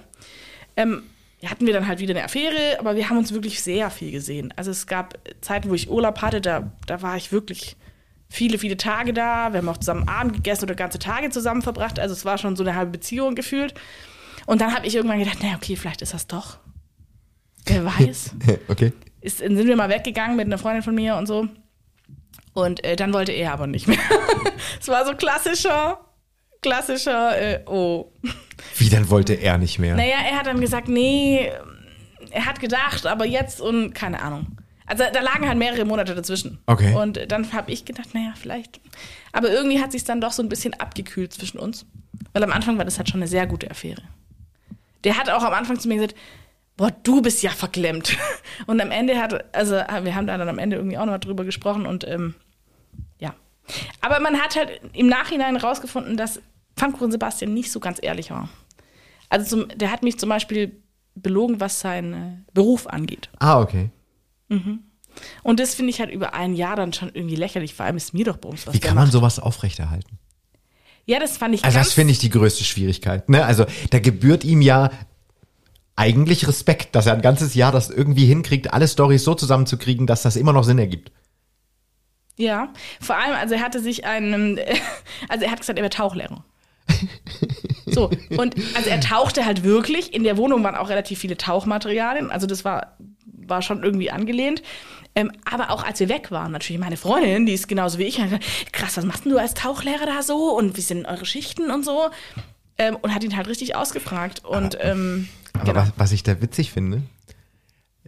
Ähm, 0.77 1.03
hatten 1.49 1.65
wir 1.65 1.73
dann 1.73 1.87
halt 1.87 1.99
wieder 1.99 2.13
eine 2.13 2.23
Affäre, 2.23 2.79
aber 2.79 2.95
wir 2.95 3.09
haben 3.09 3.17
uns 3.17 3.33
wirklich 3.33 3.61
sehr 3.61 3.89
viel 3.89 4.11
gesehen. 4.11 4.53
Also 4.55 4.71
es 4.71 4.85
gab 4.85 5.17
Zeiten, 5.41 5.69
wo 5.69 5.73
ich 5.73 5.89
Urlaub 5.89 6.21
hatte, 6.21 6.39
da, 6.41 6.71
da 6.85 7.01
war 7.01 7.17
ich 7.17 7.31
wirklich 7.31 7.75
viele, 8.29 8.57
viele 8.57 8.77
Tage 8.77 9.13
da. 9.13 9.51
Wir 9.51 9.59
haben 9.59 9.69
auch 9.69 9.77
zusammen 9.77 10.07
Abend 10.07 10.33
gegessen 10.33 10.65
oder 10.65 10.75
ganze 10.75 10.99
Tage 10.99 11.29
zusammen 11.29 11.61
verbracht. 11.61 11.99
Also 11.99 12.13
es 12.13 12.25
war 12.25 12.37
schon 12.37 12.55
so 12.55 12.63
eine 12.63 12.75
halbe 12.75 12.91
Beziehung 12.91 13.35
gefühlt. 13.35 13.73
Und 14.45 14.61
dann 14.61 14.73
habe 14.75 14.85
ich 14.85 14.95
irgendwann 14.95 15.19
gedacht, 15.19 15.41
naja, 15.41 15.55
okay, 15.55 15.75
vielleicht 15.75 16.01
ist 16.01 16.13
das 16.13 16.27
doch. 16.27 16.57
Wer 17.65 17.85
weiß. 17.99 18.35
okay. 18.67 18.93
Ist, 19.19 19.39
sind 19.39 19.57
wir 19.57 19.75
mal 19.75 19.89
weggegangen 19.89 20.35
mit 20.35 20.45
einer 20.45 20.57
Freundin 20.57 20.83
von 20.83 20.95
mir 20.95 21.15
und 21.15 21.27
so. 21.27 21.47
Und 22.53 22.83
äh, 22.83 22.95
dann 22.95 23.13
wollte 23.13 23.31
er 23.31 23.53
aber 23.53 23.67
nicht 23.67 23.87
mehr. 23.87 23.99
Es 24.79 24.87
war 24.87 25.05
so 25.05 25.13
klassischer, 25.15 25.99
klassischer, 26.61 27.39
äh, 27.39 27.59
oh. 27.65 28.11
Wie, 28.77 28.89
dann 28.89 29.09
wollte 29.09 29.33
er 29.33 29.57
nicht 29.57 29.79
mehr? 29.79 29.95
Naja, 29.95 30.17
er 30.29 30.37
hat 30.37 30.47
dann 30.47 30.61
gesagt, 30.61 30.87
nee, 30.87 31.51
er 32.31 32.45
hat 32.45 32.59
gedacht, 32.59 33.05
aber 33.05 33.25
jetzt 33.25 33.61
und 33.61 33.93
keine 33.93 34.21
Ahnung. 34.21 34.47
Also 34.85 35.05
da 35.11 35.21
lagen 35.21 35.47
halt 35.47 35.57
mehrere 35.57 35.85
Monate 35.85 36.15
dazwischen. 36.15 36.59
Okay. 36.65 36.93
Und 36.95 37.31
dann 37.31 37.51
habe 37.53 37.71
ich 37.71 37.85
gedacht, 37.85 38.13
naja, 38.13 38.33
vielleicht. 38.35 38.81
Aber 39.31 39.49
irgendwie 39.49 39.81
hat 39.81 39.91
sich 39.93 40.03
dann 40.03 40.19
doch 40.19 40.33
so 40.33 40.43
ein 40.43 40.49
bisschen 40.49 40.73
abgekühlt 40.73 41.31
zwischen 41.33 41.59
uns. 41.59 41.85
Weil 42.33 42.43
am 42.43 42.51
Anfang 42.51 42.77
war 42.77 42.85
das 42.85 42.97
halt 42.97 43.09
schon 43.09 43.21
eine 43.21 43.27
sehr 43.27 43.47
gute 43.47 43.71
Affäre. 43.71 44.01
Der 45.03 45.17
hat 45.17 45.29
auch 45.29 45.43
am 45.43 45.53
Anfang 45.53 45.79
zu 45.79 45.87
mir 45.87 45.95
gesagt, 45.95 46.15
boah, 46.77 46.91
du 47.03 47.21
bist 47.21 47.41
ja 47.41 47.51
verklemmt. 47.51 48.17
Und 48.67 48.81
am 48.81 48.91
Ende 48.91 49.17
hat, 49.17 49.55
also 49.55 49.75
wir 49.75 50.15
haben 50.15 50.27
da 50.27 50.37
dann 50.37 50.49
am 50.49 50.59
Ende 50.59 50.75
irgendwie 50.75 50.97
auch 50.97 51.05
noch 51.05 51.13
mal 51.13 51.19
drüber 51.19 51.45
gesprochen 51.45 51.85
und 51.85 52.07
ähm. 52.07 52.35
Aber 54.01 54.19
man 54.19 54.39
hat 54.39 54.55
halt 54.55 54.81
im 54.93 55.07
Nachhinein 55.07 55.55
rausgefunden, 55.55 56.17
dass 56.17 56.41
Pfannkuchen 56.75 57.11
Sebastian 57.11 57.53
nicht 57.53 57.71
so 57.71 57.79
ganz 57.79 57.99
ehrlich 58.01 58.31
war. 58.31 58.49
Also 59.29 59.45
zum, 59.45 59.77
der 59.77 59.91
hat 59.91 60.03
mich 60.03 60.19
zum 60.19 60.29
Beispiel 60.29 60.81
belogen, 61.15 61.59
was 61.59 61.79
seinen 61.79 62.13
äh, 62.13 62.51
Beruf 62.53 62.87
angeht. 62.87 63.29
Ah, 63.39 63.59
okay. 63.61 63.89
Und 65.43 65.59
das 65.59 65.75
finde 65.75 65.91
ich 65.91 65.99
halt 65.99 66.11
über 66.11 66.33
ein 66.33 66.53
Jahr 66.53 66.75
dann 66.75 66.93
schon 66.93 67.09
irgendwie 67.13 67.35
lächerlich. 67.35 67.73
Vor 67.73 67.85
allem 67.85 67.97
ist 67.97 68.13
mir 68.13 68.25
doch 68.25 68.37
Bums, 68.37 68.67
was 68.67 68.73
Wie 68.73 68.79
kann 68.79 68.95
man 68.95 69.05
macht. 69.05 69.13
sowas 69.13 69.39
aufrechterhalten? 69.39 70.17
Ja, 71.05 71.19
das 71.19 71.37
fand 71.37 71.55
ich 71.55 71.63
Also 71.63 71.77
das 71.77 71.93
finde 71.93 72.11
ich 72.11 72.19
die 72.19 72.29
größte 72.29 72.63
Schwierigkeit. 72.63 73.29
Ne? 73.29 73.45
Also 73.45 73.65
da 73.89 73.99
gebührt 73.99 74.43
ihm 74.43 74.61
ja 74.61 74.91
eigentlich 75.95 76.47
Respekt, 76.47 76.95
dass 76.95 77.07
er 77.07 77.13
ein 77.13 77.21
ganzes 77.21 77.53
Jahr 77.53 77.71
das 77.71 77.89
irgendwie 77.89 78.25
hinkriegt, 78.25 78.73
alle 78.73 78.87
Storys 78.87 79.23
so 79.23 79.35
zusammenzukriegen, 79.35 80.07
dass 80.07 80.21
das 80.21 80.35
immer 80.35 80.53
noch 80.53 80.63
Sinn 80.63 80.79
ergibt. 80.79 81.11
Ja, 82.41 82.73
vor 82.99 83.17
allem, 83.17 83.35
also 83.35 83.53
er 83.53 83.61
hatte 83.61 83.79
sich 83.79 84.05
einen, 84.05 84.59
also 85.29 85.45
er 85.45 85.51
hat 85.51 85.59
gesagt, 85.59 85.77
er 85.77 85.83
wäre 85.83 85.91
Tauchlehrer. 85.91 86.43
So, 87.87 88.09
und 88.37 88.55
also 88.75 88.89
er 88.89 89.01
tauchte 89.01 89.45
halt 89.45 89.65
wirklich. 89.65 90.13
In 90.13 90.23
der 90.23 90.37
Wohnung 90.37 90.63
waren 90.63 90.75
auch 90.75 90.87
relativ 90.87 91.19
viele 91.19 91.35
Tauchmaterialien. 91.35 92.31
Also 92.31 92.47
das 92.47 92.63
war, 92.63 92.95
war 93.25 93.61
schon 93.61 93.83
irgendwie 93.83 94.11
angelehnt. 94.11 94.63
Ähm, 95.13 95.29
aber 95.43 95.71
auch 95.71 95.83
als 95.83 95.99
wir 95.99 96.07
weg 96.07 96.31
waren, 96.31 96.53
natürlich 96.53 96.79
meine 96.79 96.95
Freundin, 96.95 97.45
die 97.45 97.51
ist 97.53 97.67
genauso 97.67 97.97
wie 97.97 98.03
ich, 98.03 98.15
gesagt, 98.15 98.45
krass, 98.71 98.95
was 98.95 99.03
machst 99.03 99.25
denn 99.25 99.33
du 99.33 99.37
als 99.37 99.55
Tauchlehrer 99.55 100.05
da 100.05 100.21
so? 100.23 100.55
Und 100.55 100.77
wie 100.77 100.81
sind 100.81 101.05
eure 101.05 101.25
Schichten 101.25 101.69
und 101.69 101.83
so? 101.83 102.11
Ähm, 102.77 102.95
und 103.01 103.13
hat 103.13 103.25
ihn 103.25 103.35
halt 103.35 103.49
richtig 103.49 103.75
ausgefragt. 103.75 104.45
Und 104.45 104.77
ähm, 104.79 105.27
Aber 105.51 105.65
genau. 105.65 105.81
was, 105.81 105.91
was 105.97 106.11
ich 106.13 106.23
da 106.23 106.41
witzig 106.41 106.71
finde, 106.71 107.01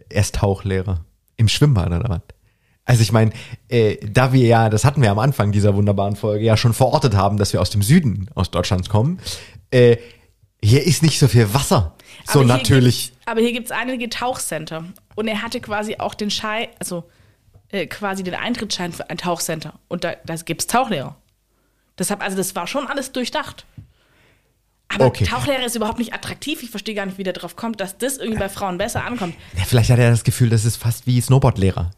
er 0.08 0.22
ist 0.22 0.36
Tauchlehrer 0.36 1.04
im 1.36 1.48
Schwimmbad 1.48 1.88
oder 1.88 2.08
was? 2.08 2.20
Also 2.86 3.02
ich 3.02 3.12
meine, 3.12 3.32
äh, 3.68 3.96
da 4.06 4.32
wir 4.32 4.46
ja, 4.46 4.68
das 4.68 4.84
hatten 4.84 5.00
wir 5.00 5.10
am 5.10 5.18
Anfang 5.18 5.52
dieser 5.52 5.74
wunderbaren 5.74 6.16
Folge 6.16 6.44
ja 6.44 6.56
schon 6.56 6.74
verortet 6.74 7.14
haben, 7.14 7.38
dass 7.38 7.52
wir 7.52 7.60
aus 7.60 7.70
dem 7.70 7.82
Süden 7.82 8.28
aus 8.34 8.50
Deutschlands 8.50 8.88
kommen, 8.88 9.20
äh, 9.70 9.96
hier 10.62 10.84
ist 10.84 11.02
nicht 11.02 11.18
so 11.18 11.28
viel 11.28 11.52
Wasser. 11.54 11.94
So 12.26 12.40
Aber 12.40 12.48
natürlich. 12.48 13.10
Gibt's, 13.12 13.26
aber 13.26 13.40
hier 13.40 13.52
gibt 13.52 13.66
es 13.66 13.70
einige 13.72 14.08
Tauchcenter. 14.08 14.84
Und 15.14 15.28
er 15.28 15.42
hatte 15.42 15.60
quasi 15.60 15.96
auch 15.98 16.14
den 16.14 16.30
Schein, 16.30 16.68
also 16.78 17.04
äh, 17.70 17.86
quasi 17.86 18.22
den 18.22 18.34
Eintrittsschein 18.34 18.92
für 18.92 19.08
ein 19.10 19.18
Tauchcenter. 19.18 19.74
Und 19.88 20.04
da, 20.04 20.14
da 20.24 20.34
gibt 20.36 20.62
es 20.62 20.66
Tauchlehrer. 20.66 21.16
Deshalb, 21.98 22.22
also 22.22 22.36
das 22.36 22.54
war 22.54 22.66
schon 22.66 22.86
alles 22.86 23.12
durchdacht. 23.12 23.66
Aber 24.88 25.06
Okay. 25.06 25.24
Tauchlehrer 25.24 25.64
ist 25.64 25.76
überhaupt 25.76 25.98
nicht 25.98 26.12
attraktiv. 26.12 26.62
Ich 26.62 26.70
verstehe 26.70 26.94
gar 26.94 27.06
nicht, 27.06 27.18
wie 27.18 27.24
der 27.24 27.32
drauf 27.32 27.56
kommt, 27.56 27.80
dass 27.80 27.98
das 27.98 28.18
irgendwie 28.18 28.38
bei 28.38 28.48
Frauen 28.48 28.78
besser 28.78 29.04
ankommt. 29.04 29.34
Ja, 29.56 29.64
vielleicht 29.64 29.90
hat 29.90 29.98
er 29.98 30.10
das 30.10 30.24
Gefühl, 30.24 30.50
das 30.50 30.64
ist 30.64 30.76
fast 30.76 31.06
wie 31.06 31.20
Snowboardlehrer. 31.20 31.90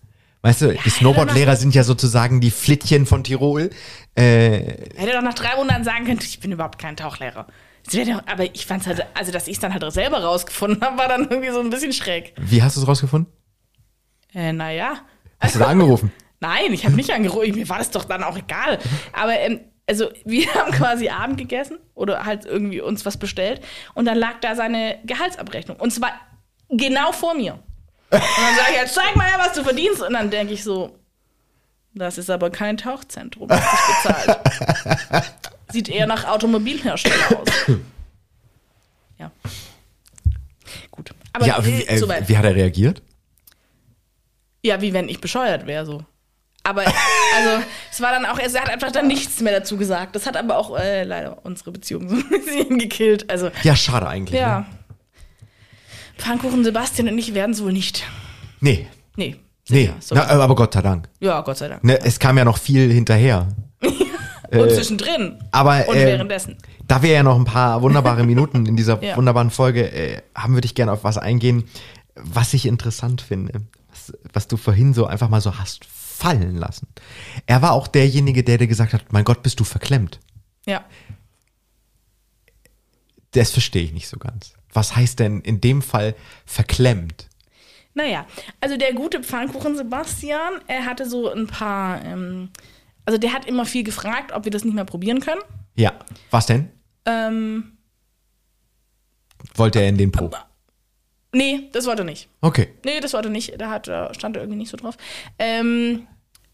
Weißt 0.47 0.63
du, 0.63 0.75
die 0.75 0.91
Snowboardlehrer 0.91 1.57
sind 1.57 1.75
ja 1.75 1.83
sozusagen 1.83 2.41
die 2.41 2.53
Flittchen 2.53 3.05
von 3.05 3.25
Tirol. 3.25 3.71
Äh, 4.15 4.61
Hätte 4.95 5.13
doch 5.15 5.23
nach 5.23 5.35
drei 5.35 5.57
Monaten 5.57 5.83
sagen 5.83 6.05
können, 6.05 6.21
ich 6.23 6.39
bin 6.39 6.53
überhaupt 6.53 6.79
kein 6.79 6.97
Tauchlehrer. 6.97 7.49
Aber 8.27 8.45
ich 8.55 8.65
fand 8.65 8.83
es 8.83 8.87
halt, 8.87 9.07
also 9.15 9.33
dass 9.33 9.49
ich 9.49 9.55
es 9.55 9.59
dann 9.59 9.73
halt 9.75 9.93
selber 9.93 10.23
rausgefunden 10.23 10.81
habe, 10.83 10.99
war 10.99 11.09
dann 11.09 11.23
irgendwie 11.29 11.51
so 11.51 11.59
ein 11.59 11.69
bisschen 11.71 11.93
schräg. 11.93 12.33
wie 12.39 12.63
hast 12.63 12.77
du 12.77 12.81
es 12.83 12.87
rausgefunden? 12.87 13.33
Äh, 14.35 14.53
naja. 14.53 15.01
Hast 15.41 15.57
du 15.57 15.59
da 15.59 15.67
angerufen? 15.67 16.13
Nein, 16.41 16.73
ich 16.73 16.85
habe 16.85 16.95
nicht 16.95 17.11
angerufen. 17.11 17.57
Mir 17.57 17.69
war 17.69 17.79
das 17.79 17.91
doch 17.91 18.05
dann 18.05 18.23
auch 18.23 18.39
egal. 18.39 18.79
Aber 19.13 19.37
ähm, 19.37 19.59
also 19.89 20.11
wir 20.25 20.47
haben 20.55 20.71
quasi 20.71 21.09
Abend 21.09 21.39
gegessen 21.39 21.79
oder 21.97 22.25
halt 22.25 22.45
irgendwie 22.45 22.81
uns 22.81 23.05
was 23.05 23.17
bestellt 23.17 23.63
und 23.95 24.05
dann 24.05 24.17
lag 24.17 24.35
da 24.43 24.55
seine 24.55 24.99
Gehaltsabrechnung 25.07 25.77
und 25.81 25.93
zwar 25.93 26.13
genau 26.69 27.11
vor 27.11 27.35
mir. 27.35 27.59
Und 28.11 28.21
dann 28.21 28.57
sage 28.57 28.71
ich, 28.73 28.77
jetzt 28.77 28.95
zeig 28.95 29.17
mal 29.17 29.27
her, 29.29 29.39
was 29.39 29.53
du 29.53 29.65
verdienst. 29.65 30.03
Und 30.03 30.13
dann 30.13 30.31
denke 30.31 30.53
ich 30.55 30.63
so, 30.63 30.97
das 31.95 32.19
ist 32.19 32.31
aber 32.31 32.51
kein 32.51 32.77
Tauchzentrum, 32.77 33.49
das 33.49 33.61
dich 33.61 33.81
bezahlt. 34.03 34.39
Sieht 35.73 35.89
eher 35.89 36.07
nach 36.07 36.25
Automobilhersteller 36.25 37.41
aus. 37.41 37.49
Ja. 39.19 39.31
Gut. 40.91 41.11
Aber 41.33 41.47
ja, 41.47 41.65
wie, 41.65 41.71
äh, 41.83 41.87
äh, 41.95 41.97
soweit. 41.99 42.29
wie 42.29 42.37
hat 42.37 42.45
er 42.45 42.55
reagiert? 42.55 43.01
Ja, 44.63 44.83
wie 44.83 44.93
wenn 44.93 45.09
ich 45.09 45.23
bescheuert 45.23 45.67
wäre, 45.67 45.87
so. 45.87 46.05
Aber, 46.63 46.83
also, 46.83 47.65
es 47.91 48.01
war 48.03 48.11
dann 48.13 48.27
auch, 48.27 48.39
er 48.39 48.53
hat 48.61 48.69
einfach 48.69 48.93
dann 48.93 49.07
nichts 49.07 49.41
mehr 49.41 49.59
dazu 49.59 49.79
gesagt. 49.79 50.15
Das 50.17 50.27
hat 50.27 50.37
aber 50.37 50.59
auch 50.59 50.79
äh, 50.79 51.05
leider 51.05 51.39
unsere 51.47 51.73
Beziehung 51.73 52.09
so 52.11 52.17
ein 52.17 52.29
bisschen 52.29 52.79
gekillt. 52.79 53.31
Also, 53.31 53.51
Ja, 53.63 53.75
schade 53.75 54.07
eigentlich. 54.07 54.39
ja. 54.39 54.61
Ne? 54.61 54.67
Pfannkuchen 56.19 56.65
Sebastian 56.65 57.09
und 57.09 57.19
ich 57.19 57.35
werden 57.35 57.53
es 57.53 57.63
wohl 57.63 57.73
nicht. 57.73 58.05
Nee, 58.61 58.87
Nee. 59.17 59.37
nee. 59.69 59.91
Na, 60.11 60.27
aber 60.29 60.55
Gott 60.55 60.75
sei 60.75 60.83
Dank. 60.83 61.09
ja, 61.21 61.41
Gott 61.43 61.59
sei 61.59 61.69
Dank. 61.69 61.83
Ne, 61.85 61.99
es 62.05 62.19
kam 62.19 62.37
ja 62.39 62.45
noch 62.45 62.59
viel 62.59 62.91
hinterher. 62.93 63.49
und 64.51 64.71
zwischendrin. 64.71 65.39
Aber 65.53 65.87
und 65.89 65.97
äh, 65.97 66.07
währenddessen. 66.07 66.57
da 66.87 67.03
wir 67.03 67.11
ja 67.11 67.23
noch 67.23 67.37
ein 67.37 67.45
paar 67.45 67.83
wunderbare 67.83 68.25
Minuten 68.27 68.65
in 68.67 68.77
dieser 68.77 69.03
Ja. 69.03 69.17
wunderbaren 69.17 69.51
Folge 69.51 69.91
äh, 69.93 70.23
haben, 70.35 70.55
würde 70.55 70.67
ich 70.67 70.75
gerne 70.75 70.93
auf 70.93 71.05
was 71.05 71.19
eingehen, 71.19 71.65
was 72.15 72.55
ich 72.55 72.67
interessant 72.67 73.21
finde, 73.21 73.61
was, 73.91 74.13
was 74.33 74.49
du 74.49 74.57
vorhin 74.57 74.95
so 74.95 75.07
einfach 75.07 75.29
mal 75.29 75.41
so 75.41 75.59
hast 75.59 75.85
fallen 75.85 76.57
lassen. 76.57 76.89
Er 77.47 77.61
war 77.61 77.73
auch 77.73 77.89
derjenige, 77.89 78.43
der 78.43 78.57
dir 78.59 78.67
gesagt 78.67 78.95
hat, 78.95 79.13
mein 79.13 79.25
Gott, 79.25 79.43
bist 79.43 79.61
du 79.61 79.65
verklemmt. 79.65 80.19
Ja. 80.65 80.83
Das 83.33 83.51
verstehe 83.51 83.83
ich 83.83 83.93
nicht 83.93 84.09
so 84.09 84.17
ganz. 84.19 84.55
Was 84.73 84.95
heißt 84.97 85.19
denn 85.21 85.41
in 85.41 85.61
dem 85.61 85.83
Fall 85.83 86.15
verklemmt? 86.45 87.29
Naja, 87.95 88.27
also 88.61 88.77
der 88.77 88.93
gute 88.93 89.23
Pfannkuchen 89.23 89.77
Sebastian, 89.77 90.61
er 90.67 90.85
hatte 90.85 91.09
so 91.09 91.31
ein 91.33 91.47
paar, 91.47 92.05
ähm, 92.05 92.51
also 93.07 93.19
der 93.19 93.33
hat 93.33 93.47
immer 93.47 93.65
viel 93.65 93.85
gefragt, 93.85 94.33
ob 94.33 94.45
wir 94.45 94.53
das 94.53 94.65
nicht 94.65 94.75
mehr 94.75 94.85
probieren 94.85 95.21
können. 95.21 95.41
Ja, 95.77 95.95
was 96.31 96.45
denn? 96.47 96.71
Ähm, 97.07 97.79
Wollte 99.55 99.81
er 99.81 99.89
in 99.89 99.97
den 99.97 100.13
Po? 100.13 100.31
nee, 101.33 101.69
das 101.73 101.87
wollte 101.87 102.03
er 102.03 102.07
nicht. 102.07 102.29
Okay. 102.41 102.69
Nee, 102.85 103.01
das 103.01 103.13
wollte 103.13 103.29
er 103.29 103.33
nicht. 103.33 103.59
Da 103.61 103.71
hat, 103.71 103.87
stand 104.17 104.37
er 104.37 104.43
irgendwie 104.43 104.59
nicht 104.59 104.71
so 104.71 104.77
drauf. 104.77 104.97
Ähm, 105.39 106.07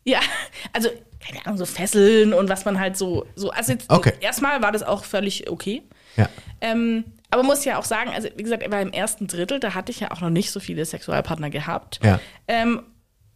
ja, 0.04 0.20
also, 0.72 0.88
keine 1.20 1.44
Ahnung, 1.46 1.58
so 1.58 1.66
Fesseln 1.66 2.32
und 2.32 2.48
was 2.48 2.64
man 2.64 2.78
halt 2.78 2.96
so, 2.96 3.26
so 3.34 3.50
also 3.50 3.72
jetzt, 3.72 3.90
Okay. 3.90 4.12
erstmal 4.20 4.62
war 4.62 4.72
das 4.72 4.82
auch 4.82 5.04
völlig 5.04 5.48
okay. 5.50 5.82
Ja. 6.16 6.28
Ähm, 6.60 7.04
aber 7.32 7.42
muss 7.42 7.64
ja 7.64 7.78
auch 7.78 7.84
sagen, 7.84 8.10
also 8.10 8.28
wie 8.36 8.42
gesagt, 8.42 8.62
er 8.62 8.70
war 8.70 8.82
im 8.82 8.92
ersten 8.92 9.26
Drittel, 9.26 9.58
da 9.58 9.74
hatte 9.74 9.90
ich 9.90 10.00
ja 10.00 10.10
auch 10.10 10.20
noch 10.20 10.28
nicht 10.28 10.50
so 10.50 10.60
viele 10.60 10.84
Sexualpartner 10.84 11.48
gehabt. 11.48 11.98
Ja. 12.04 12.20
Ähm, 12.46 12.82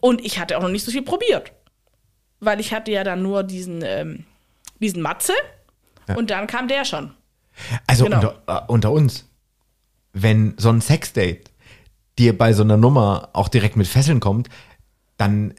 und 0.01 0.23
ich 0.23 0.39
hatte 0.39 0.59
auch 0.59 0.63
noch 0.63 0.69
nicht 0.69 0.85
so 0.85 0.93
viel 0.93 1.01
probiert. 1.01 1.53
Weil 2.39 2.61
ich 2.61 2.75
hatte 2.75 2.91
ja 2.91 3.05
dann 3.05 3.23
nur 3.23 3.43
diesen, 3.43 3.81
ähm, 3.83 4.25
diesen 4.81 5.01
Matze 5.01 5.33
und 6.15 6.31
dann 6.31 6.47
kam 6.47 6.69
der 6.69 6.85
schon. 6.85 7.15
Also 7.87 8.05
Genau. 8.05 8.17
unter, 8.19 8.43
äh, 8.47 8.61
unter 8.67 8.93
uns, 8.93 9.25
wenn 10.13 10.53
so 10.59 10.69
ein 10.69 10.83
Sexdate 10.83 11.51
dir 12.19 12.37
bei 12.37 12.53
so 12.53 12.65
einer 12.65 12.77
Nummer 12.77 13.31
auch 13.33 13.49
direkt 13.49 13.77
mit 13.77 13.87
Fesseln 13.87 14.21
kommt, 14.21 14.51
dann 15.17 15.55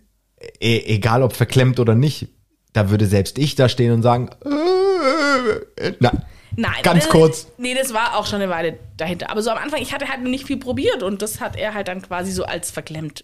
e 0.59 0.77
egal 0.85 1.23
ob 1.23 1.33
verklemmt 1.33 1.79
oder 1.79 1.95
nicht, 1.95 2.27
da 2.73 2.91
würde 2.91 3.07
selbst 3.07 3.39
ich 3.39 3.55
da 3.55 3.67
stehen 3.67 3.93
und 3.93 4.03
sagen, 4.03 4.29
äh, 5.77 5.93
na, 5.99 6.11
Nein. 6.55 6.81
Ganz 6.83 7.05
äh, 7.05 7.09
kurz. 7.09 7.47
Nee, 7.57 7.73
das 7.75 7.93
war 7.93 8.17
auch 8.17 8.25
schon 8.25 8.41
eine 8.41 8.49
Weile 8.49 8.79
dahinter. 8.97 9.29
Aber 9.29 9.41
so 9.41 9.49
am 9.51 9.57
Anfang, 9.57 9.81
ich 9.81 9.93
hatte 9.93 10.07
halt 10.07 10.21
noch 10.23 10.29
nicht 10.29 10.45
viel 10.47 10.57
probiert 10.57 11.03
und 11.03 11.21
das 11.21 11.39
hat 11.39 11.55
er 11.55 11.73
halt 11.73 11.87
dann 11.87 12.01
quasi 12.01 12.31
so 12.31 12.45
als 12.45 12.71
verklemmt 12.71 13.23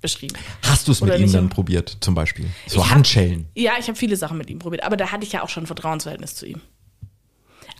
beschrieben. 0.00 0.34
hast 0.62 0.88
du 0.88 0.92
es 0.92 1.00
mit 1.00 1.16
ihm 1.20 1.30
dann 1.32 1.48
probiert, 1.48 1.98
zum 2.00 2.14
Beispiel? 2.14 2.46
So 2.66 2.80
Ich 2.80 2.86
hab- 2.86 2.94
Handschellen. 2.96 3.46
Ja, 3.54 3.74
ich 3.78 3.86
habe 3.86 3.96
viele 3.96 4.16
Sachen 4.16 4.36
mit 4.36 4.50
ihm 4.50 4.58
probiert, 4.58 4.82
aber 4.82 4.96
da 4.96 5.12
hatte 5.12 5.24
ich 5.24 5.32
ja 5.32 5.42
auch 5.44 5.48
schon 5.48 5.62
ein 5.64 5.66
Vertrauensverhältnis 5.68 6.34
zu 6.34 6.44
ihm. 6.46 6.60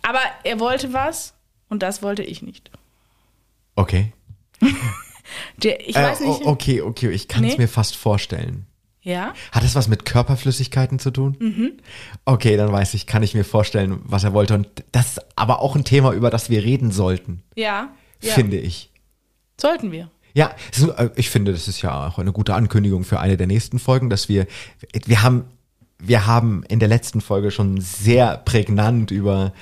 Aber 0.03 0.19
er 0.43 0.59
wollte 0.59 0.93
was 0.93 1.33
und 1.69 1.83
das 1.83 2.01
wollte 2.01 2.23
ich 2.23 2.41
nicht. 2.41 2.71
Okay. 3.75 4.13
Der, 5.57 5.87
ich 5.87 5.95
Äh, 5.95 6.03
weiß 6.03 6.19
nicht. 6.21 6.41
okay, 6.45 6.81
okay, 6.81 7.09
ich 7.09 7.27
kann 7.27 7.43
es 7.43 7.53
Nee. 7.53 7.63
mir 7.63 7.67
fast 7.67 7.95
vorstellen. 7.95 8.65
Ja? 9.03 9.33
Hat 9.51 9.63
es 9.63 9.75
was 9.75 9.87
mit 9.89 10.05
Körperflüssigkeiten 10.05 10.97
zu 10.97 11.11
tun? 11.11 11.35
Mhm. 11.39 11.73
Okay, 12.25 12.57
dann 12.57 12.71
weiß 12.71 12.93
ich, 12.93 13.05
kann 13.05 13.21
ich 13.21 13.35
mir 13.35 13.43
vorstellen, 13.43 13.99
was 14.05 14.23
er 14.23 14.33
wollte. 14.33 14.53
Und 14.55 14.67
das 14.93 15.17
ist 15.17 15.21
aber 15.35 15.61
auch 15.61 15.75
ein 15.75 15.83
Thema, 15.83 16.13
über 16.13 16.29
das 16.29 16.49
wir 16.49 16.63
reden 16.63 16.91
sollten, 16.91 17.43
Ja. 17.55 17.89
ja. 18.21 18.33
finde 18.33 18.57
ich. 18.57 18.91
Sollten 19.59 19.91
wir. 19.91 20.09
Ja, 20.33 20.55
äh, 20.97 21.09
ich 21.15 21.29
finde, 21.29 21.51
das 21.51 21.67
ist 21.67 21.81
ja 21.81 22.07
auch 22.07 22.17
eine 22.17 22.31
gute 22.31 22.55
Ankündigung 22.55 23.03
für 23.03 23.19
eine 23.19 23.35
der 23.37 23.47
nächsten 23.47 23.77
Folgen, 23.77 24.09
dass 24.09 24.29
wir, 24.29 24.47
wir 25.05 25.21
haben, 25.21 25.43
wir 25.99 26.25
haben 26.25 26.63
in 26.69 26.79
der 26.79 26.89
letzten 26.89 27.21
Folge 27.21 27.51
schon 27.51 27.79
sehr 27.81 28.37
prägnant 28.37 29.11
über 29.11 29.53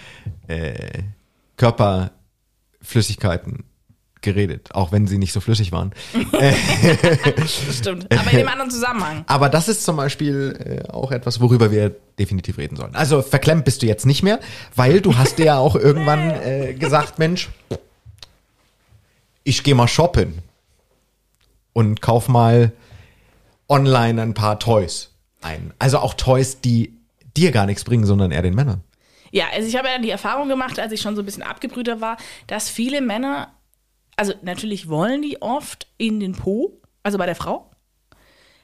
äh, 0.48 1.00
Körperflüssigkeiten 1.58 3.66
geredet, 4.22 4.74
auch 4.74 4.92
wenn 4.92 5.08
sie 5.08 5.18
nicht 5.18 5.34
so 5.34 5.40
flüssig 5.40 5.72
waren. 5.72 5.94
Stimmt. 7.72 8.12
Aber 8.12 8.32
in 8.32 8.38
dem 8.38 8.48
anderen 8.48 8.72
Zusammenhang. 8.72 9.24
Aber 9.28 9.50
das 9.50 9.68
ist 9.68 9.84
zum 9.84 9.98
Beispiel 9.98 10.84
äh, 10.86 10.92
auch 10.92 11.12
etwas, 11.12 11.42
worüber 11.42 11.72
wir 11.72 11.96
definitiv 12.20 12.58
reden 12.58 12.76
sollen. 12.76 12.96
Also 12.96 13.22
verklemmt 13.22 13.66
bist 13.66 13.82
du 13.82 13.88
jetzt 13.88 14.06
nicht 14.06 14.24
mehr, 14.24 14.40
weil 14.76 15.02
du 15.02 15.18
hast 15.18 15.40
dir 15.40 15.46
ja 15.46 15.58
auch 15.58 15.76
irgendwann 15.78 16.30
äh, 16.30 16.74
gesagt, 16.74 17.20
Mensch, 17.20 17.50
ich 19.44 19.64
gehe 19.64 19.76
mal 19.76 19.88
shoppen 19.88 20.40
und 21.74 22.02
kauf 22.02 22.28
mal 22.28 22.72
online 23.68 24.22
ein 24.22 24.34
paar 24.34 24.60
Toys 24.60 25.12
ein. 25.42 25.74
Also 25.80 26.00
auch 26.00 26.14
Toys, 26.14 26.62
die 26.62 26.98
dir 27.36 27.52
gar 27.52 27.66
nichts 27.66 27.84
bringen, 27.84 28.06
sondern 28.06 28.32
eher 28.32 28.42
den 28.42 28.54
Männern. 28.54 28.84
Ja, 29.32 29.46
also 29.54 29.68
ich 29.68 29.78
habe 29.78 29.88
ja 29.88 29.98
die 29.98 30.10
Erfahrung 30.10 30.50
gemacht, 30.50 30.78
als 30.80 30.92
ich 30.92 31.02
schon 31.02 31.16
so 31.16 31.22
ein 31.22 31.26
bisschen 31.26 31.44
abgebrühter 31.44 32.02
war, 32.02 32.18
dass 32.48 32.70
viele 32.70 33.02
Männer, 33.02 33.54
also 34.16 34.34
natürlich 34.42 34.88
wollen 34.90 35.22
die 35.22 35.42
oft 35.42 35.88
in 35.98 36.20
den 36.20 36.34
Po, 36.34 36.80
also 37.04 37.18
bei 37.18 37.26
der 37.26 37.36
Frau. 37.36 37.72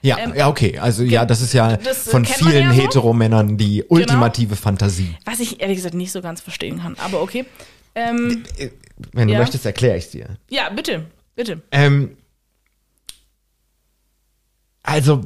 Ja, 0.04 0.18
Ähm, 0.20 0.34
ja, 0.36 0.48
okay. 0.48 0.78
Also 0.78 1.04
ja, 1.04 1.26
das 1.26 1.42
ist 1.42 1.54
ja 1.54 1.76
das, 1.78 2.08
äh, 2.08 2.12
von 2.12 2.24
vielen 2.26 2.52
ja 2.52 2.70
so. 2.70 2.76
Genau. 2.76 2.84
Heteromännern 2.84 3.58
die 3.58 3.84
ultimative 3.84 4.56
Fantasie. 4.56 5.16
Was 5.26 5.40
ich 5.40 5.60
ehrlich 5.60 5.78
gesagt 5.78 5.96
nicht 5.96 6.12
so 6.12 6.22
ganz 6.22 6.40
verstehen 6.40 6.80
kann. 6.80 6.96
Aber 7.00 7.22
okay. 7.22 7.46
Ähm, 7.96 8.44
Wenn 9.12 9.28
du 9.28 9.34
Ja. 9.34 9.40
möchtest, 9.40 9.66
erkläre 9.66 9.98
ich 9.98 10.10
dir. 10.12 10.38
ja, 10.50 10.70
bitte, 10.70 11.08
bitte. 11.36 11.64
Ähm, 11.72 12.16
also, 14.84 15.22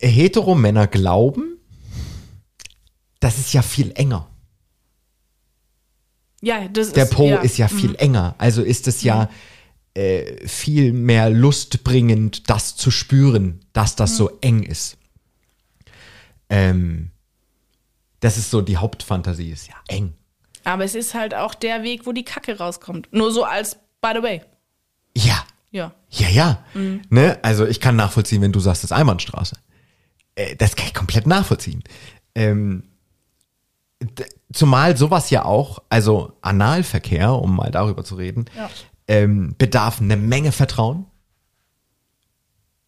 Heteromänner 0.00 0.86
glauben, 0.86 1.58
das 3.18 3.38
ist 3.38 3.52
ja 3.52 3.62
viel 3.62 3.92
enger. 3.96 4.29
Ja, 6.40 6.68
das 6.68 6.92
Der 6.92 7.04
ist, 7.04 7.12
Po 7.12 7.28
ja, 7.28 7.40
ist 7.40 7.58
ja 7.58 7.68
viel 7.68 7.94
enger. 7.96 8.34
Also 8.38 8.62
ist 8.62 8.88
es 8.88 9.02
ja 9.02 9.28
äh, 9.94 10.46
viel 10.46 10.92
mehr 10.92 11.28
lustbringend, 11.30 12.48
das 12.48 12.76
zu 12.76 12.90
spüren, 12.90 13.60
dass 13.72 13.96
das 13.96 14.16
so 14.16 14.30
eng 14.40 14.62
ist. 14.62 14.96
Ähm, 16.48 17.10
das 18.20 18.36
ist 18.38 18.50
so 18.50 18.60
die 18.60 18.76
Hauptfantasie, 18.76 19.50
ist 19.50 19.68
ja 19.68 19.74
eng. 19.88 20.14
Aber 20.64 20.84
es 20.84 20.94
ist 20.94 21.14
halt 21.14 21.34
auch 21.34 21.54
der 21.54 21.82
Weg, 21.82 22.06
wo 22.06 22.12
die 22.12 22.24
Kacke 22.24 22.58
rauskommt. 22.58 23.08
Nur 23.12 23.32
so 23.32 23.44
als, 23.44 23.76
by 24.00 24.12
the 24.14 24.22
way. 24.22 24.42
Ja, 25.16 25.44
Ja. 25.70 25.94
ja, 26.10 26.28
ja. 26.28 26.64
Mhm. 26.74 27.02
Ne? 27.10 27.38
Also 27.42 27.66
ich 27.66 27.80
kann 27.80 27.96
nachvollziehen, 27.96 28.42
wenn 28.42 28.52
du 28.52 28.60
sagst, 28.60 28.82
das 28.84 28.90
ist 28.90 28.96
Einbahnstraße. 28.96 29.56
Äh, 30.34 30.56
das 30.56 30.76
kann 30.76 30.86
ich 30.86 30.94
komplett 30.94 31.26
nachvollziehen. 31.26 31.82
Ähm, 32.34 32.84
zumal 34.52 34.96
sowas 34.96 35.30
ja 35.30 35.44
auch, 35.44 35.82
also 35.88 36.32
Analverkehr, 36.40 37.32
um 37.32 37.56
mal 37.56 37.70
darüber 37.70 38.04
zu 38.04 38.14
reden, 38.16 38.46
Ja. 38.56 38.70
ähm, 39.08 39.54
bedarf 39.58 40.00
eine 40.00 40.16
Menge 40.16 40.52
Vertrauen 40.52 41.06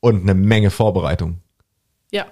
und 0.01 0.23
eine 0.23 0.35
Menge 0.35 0.71
Vorbereitung. 0.71 1.41
Ja. 2.11 2.27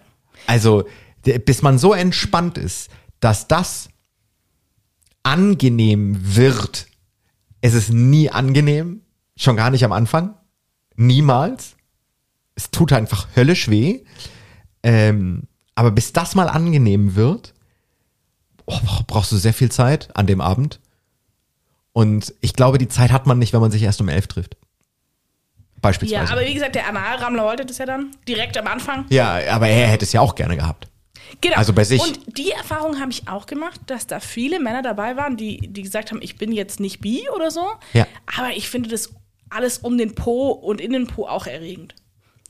Also, 0.46 0.84
bis 1.22 1.62
man 1.62 1.78
so 1.78 1.92
entspannt 1.92 2.56
ist, 2.58 2.90
dass 3.20 3.46
das 3.48 3.88
angenehm 5.22 6.36
wird. 6.36 6.86
Es 7.60 7.74
ist 7.74 7.90
nie 7.92 8.30
angenehm, 8.30 9.02
schon 9.36 9.56
gar 9.56 9.70
nicht 9.70 9.84
am 9.84 9.92
Anfang. 9.92 10.34
Niemals. 10.96 11.76
Es 12.54 12.70
tut 12.70 12.92
einfach 12.92 13.28
höllisch 13.36 13.68
weh. 13.68 14.04
Ähm, 14.82 15.44
aber 15.74 15.90
bis 15.90 16.12
das 16.12 16.34
mal 16.34 16.48
angenehm 16.48 17.14
wird, 17.16 17.54
oh, 18.70 19.02
brauchst 19.06 19.32
du 19.32 19.36
sehr 19.36 19.54
viel 19.54 19.70
Zeit 19.70 20.14
an 20.16 20.26
dem 20.26 20.40
Abend. 20.40 20.80
Und 21.92 22.34
ich 22.40 22.54
glaube, 22.54 22.78
die 22.78 22.88
Zeit 22.88 23.12
hat 23.12 23.26
man 23.26 23.38
nicht, 23.38 23.52
wenn 23.52 23.60
man 23.60 23.70
sich 23.70 23.82
erst 23.82 24.00
um 24.00 24.08
elf 24.08 24.26
trifft. 24.26 24.54
Ja, 24.54 25.88
Beispielsweise. 25.88 26.32
aber 26.32 26.42
wie 26.42 26.54
gesagt, 26.54 26.74
der 26.74 26.86
Analrammler 26.86 27.44
wollte 27.44 27.64
das 27.64 27.78
ja 27.78 27.86
dann 27.86 28.10
direkt 28.28 28.56
am 28.58 28.66
Anfang. 28.66 29.06
Ja, 29.08 29.40
aber 29.50 29.68
er 29.68 29.88
hätte 29.88 30.04
es 30.04 30.12
ja 30.12 30.20
auch 30.20 30.34
gerne 30.34 30.56
gehabt. 30.56 30.88
Genau. 31.40 31.56
Also 31.56 31.72
bei 31.72 31.84
sich. 31.84 32.00
Und 32.00 32.38
die 32.38 32.50
Erfahrung 32.50 33.00
habe 33.00 33.10
ich 33.12 33.28
auch 33.28 33.46
gemacht, 33.46 33.80
dass 33.86 34.06
da 34.06 34.20
viele 34.20 34.60
Männer 34.60 34.82
dabei 34.82 35.16
waren, 35.16 35.36
die, 35.36 35.58
die 35.58 35.82
gesagt 35.82 36.10
haben, 36.10 36.20
ich 36.22 36.36
bin 36.36 36.52
jetzt 36.52 36.80
nicht 36.80 37.00
bi 37.00 37.22
oder 37.34 37.50
so. 37.50 37.66
Ja. 37.92 38.06
Aber 38.36 38.50
ich 38.50 38.68
finde 38.68 38.90
das 38.90 39.14
alles 39.48 39.78
um 39.78 39.96
den 39.96 40.14
Po 40.14 40.50
und 40.50 40.80
in 40.80 40.92
den 40.92 41.06
Po 41.06 41.26
auch 41.26 41.46
erregend. 41.46 41.94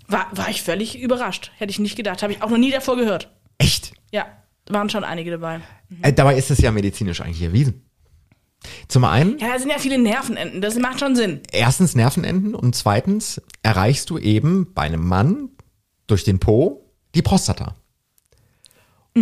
War, 0.08 0.26
war 0.32 0.48
ich 0.48 0.62
völlig 0.62 0.98
überrascht. 0.98 1.52
Hätte 1.56 1.70
ich 1.70 1.78
nicht 1.78 1.96
gedacht. 1.96 2.22
Habe 2.22 2.32
ich 2.32 2.42
auch 2.42 2.50
noch 2.50 2.58
nie 2.58 2.70
davor 2.70 2.96
gehört. 2.96 3.30
Echt? 3.58 3.92
Ja, 4.10 4.26
waren 4.72 4.88
schon 4.90 5.04
einige 5.04 5.30
dabei. 5.32 5.60
Äh, 6.02 6.12
dabei 6.12 6.36
ist 6.36 6.50
es 6.50 6.58
ja 6.58 6.70
medizinisch 6.70 7.20
eigentlich 7.20 7.42
erwiesen. 7.42 7.84
Zum 8.88 9.04
einen, 9.04 9.38
Ja, 9.38 9.52
da 9.52 9.58
sind 9.58 9.70
ja 9.70 9.78
viele 9.78 9.98
Nervenenden. 9.98 10.60
Das 10.60 10.76
macht 10.76 11.00
schon 11.00 11.16
Sinn. 11.16 11.40
erstens 11.50 11.94
Nervenenden 11.94 12.54
und 12.54 12.74
zweitens 12.74 13.40
erreichst 13.62 14.10
du 14.10 14.18
eben 14.18 14.72
bei 14.74 14.82
einem 14.82 15.06
Mann 15.06 15.48
durch 16.06 16.24
den 16.24 16.38
Po 16.40 16.84
die 17.14 17.22
Prostata. 17.22 17.74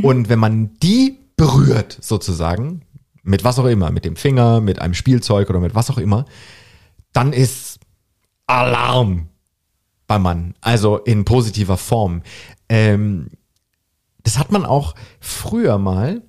Und 0.03 0.29
wenn 0.29 0.39
man 0.39 0.75
die 0.83 1.19
berührt, 1.37 1.99
sozusagen, 2.01 2.83
mit 3.23 3.43
was 3.45 3.59
auch 3.59 3.65
immer, 3.65 3.91
mit 3.91 4.05
dem 4.05 4.17
Finger, 4.17 4.61
mit 4.61 4.81
einem 4.81 4.95
Spielzeug 4.95 5.49
oder 5.49 5.61
mit 5.61 5.75
was 5.75 5.91
auch 5.91 5.99
immer, 5.99 6.27
dann 7.13 7.33
ist 7.33 7.81
Alarm 8.47 9.29
beim 10.07 10.23
Mann. 10.23 10.55
Also 10.61 10.99
in 10.99 11.25
positiver 11.25 11.77
Form. 11.77 12.23
Ähm, 12.69 13.29
das 14.25 14.39
hat 14.39 14.51
man 14.53 14.65
auch 14.65 14.95
früher 15.21 15.79
mal, 15.79 16.23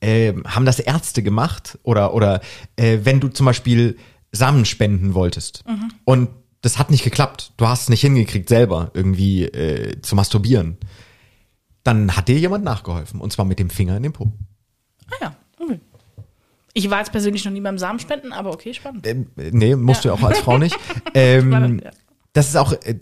ähm, 0.00 0.42
haben 0.46 0.66
das 0.66 0.80
Ärzte 0.80 1.22
gemacht 1.22 1.78
oder, 1.82 2.12
oder 2.14 2.40
äh, 2.76 2.98
wenn 3.02 3.20
du 3.20 3.28
zum 3.28 3.46
Beispiel 3.46 3.96
Samen 4.32 4.64
spenden 4.64 5.14
wolltest 5.14 5.62
und 6.04 6.28
das 6.62 6.78
hat 6.78 6.90
nicht 6.90 7.04
geklappt, 7.04 7.52
du 7.56 7.66
hast 7.66 7.82
es 7.82 7.88
nicht 7.88 8.00
hingekriegt 8.00 8.48
selber 8.48 8.90
irgendwie 8.94 9.44
äh, 9.44 10.00
zu 10.00 10.14
masturbieren, 10.16 10.78
dann 11.84 12.16
hat 12.16 12.28
dir 12.28 12.38
jemand 12.38 12.64
nachgeholfen 12.64 13.20
und 13.20 13.32
zwar 13.32 13.44
mit 13.44 13.58
dem 13.58 13.68
Finger 13.70 13.96
in 13.96 14.04
den 14.04 14.12
Po. 14.12 14.32
Ah 15.10 15.14
ja, 15.20 15.36
okay. 15.60 15.80
Ich 16.72 16.88
war 16.88 16.98
jetzt 16.98 17.12
persönlich 17.12 17.44
noch 17.44 17.52
nie 17.52 17.60
beim 17.60 17.78
Samenspenden, 17.78 18.32
aber 18.32 18.50
okay, 18.52 18.72
spannend. 18.72 19.06
Ähm, 19.06 19.26
äh, 19.36 19.50
nee, 19.52 19.76
musst 19.76 20.04
Ja. 20.04 20.12
du 20.14 20.16
ja 20.16 20.22
auch 20.24 20.28
als 20.28 20.38
Frau 20.38 20.56
nicht. 20.58 20.76
ähm, 21.14 21.80
das 22.32 22.48
ist 22.48 22.56
auch, 22.56 22.72
äh, 22.72 22.98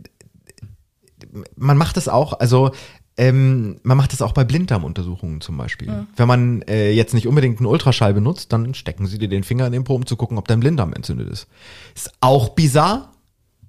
man 1.56 1.76
macht 1.76 1.96
es 1.96 2.08
auch, 2.08 2.32
also 2.40 2.72
ähm, 3.20 3.78
man 3.82 3.98
macht 3.98 4.14
es 4.14 4.22
auch 4.22 4.32
bei 4.32 4.44
Blinddarmuntersuchungen 4.44 5.42
zum 5.42 5.56
Beispiel. 5.58 6.06
Wenn 6.16 6.26
man 6.26 6.62
äh, 6.62 6.90
jetzt 6.90 7.12
nicht 7.12 7.26
unbedingt 7.28 7.58
einen 7.58 7.66
Ultraschall 7.66 8.14
benutzt, 8.14 8.52
dann 8.52 8.72
stecken 8.74 9.06
sie 9.06 9.18
dir 9.18 9.28
den 9.28 9.44
Finger 9.44 9.66
in 9.66 9.72
den 9.72 9.84
Po, 9.84 9.94
um 9.94 10.06
zu 10.06 10.16
gucken, 10.16 10.38
ob 10.38 10.48
dein 10.48 10.60
Blinddarm 10.60 10.94
entzündet 10.94 11.28
ist. 11.28 11.46
Ist 11.94 12.10
auch 12.20 12.50
bizarr, 12.50 13.12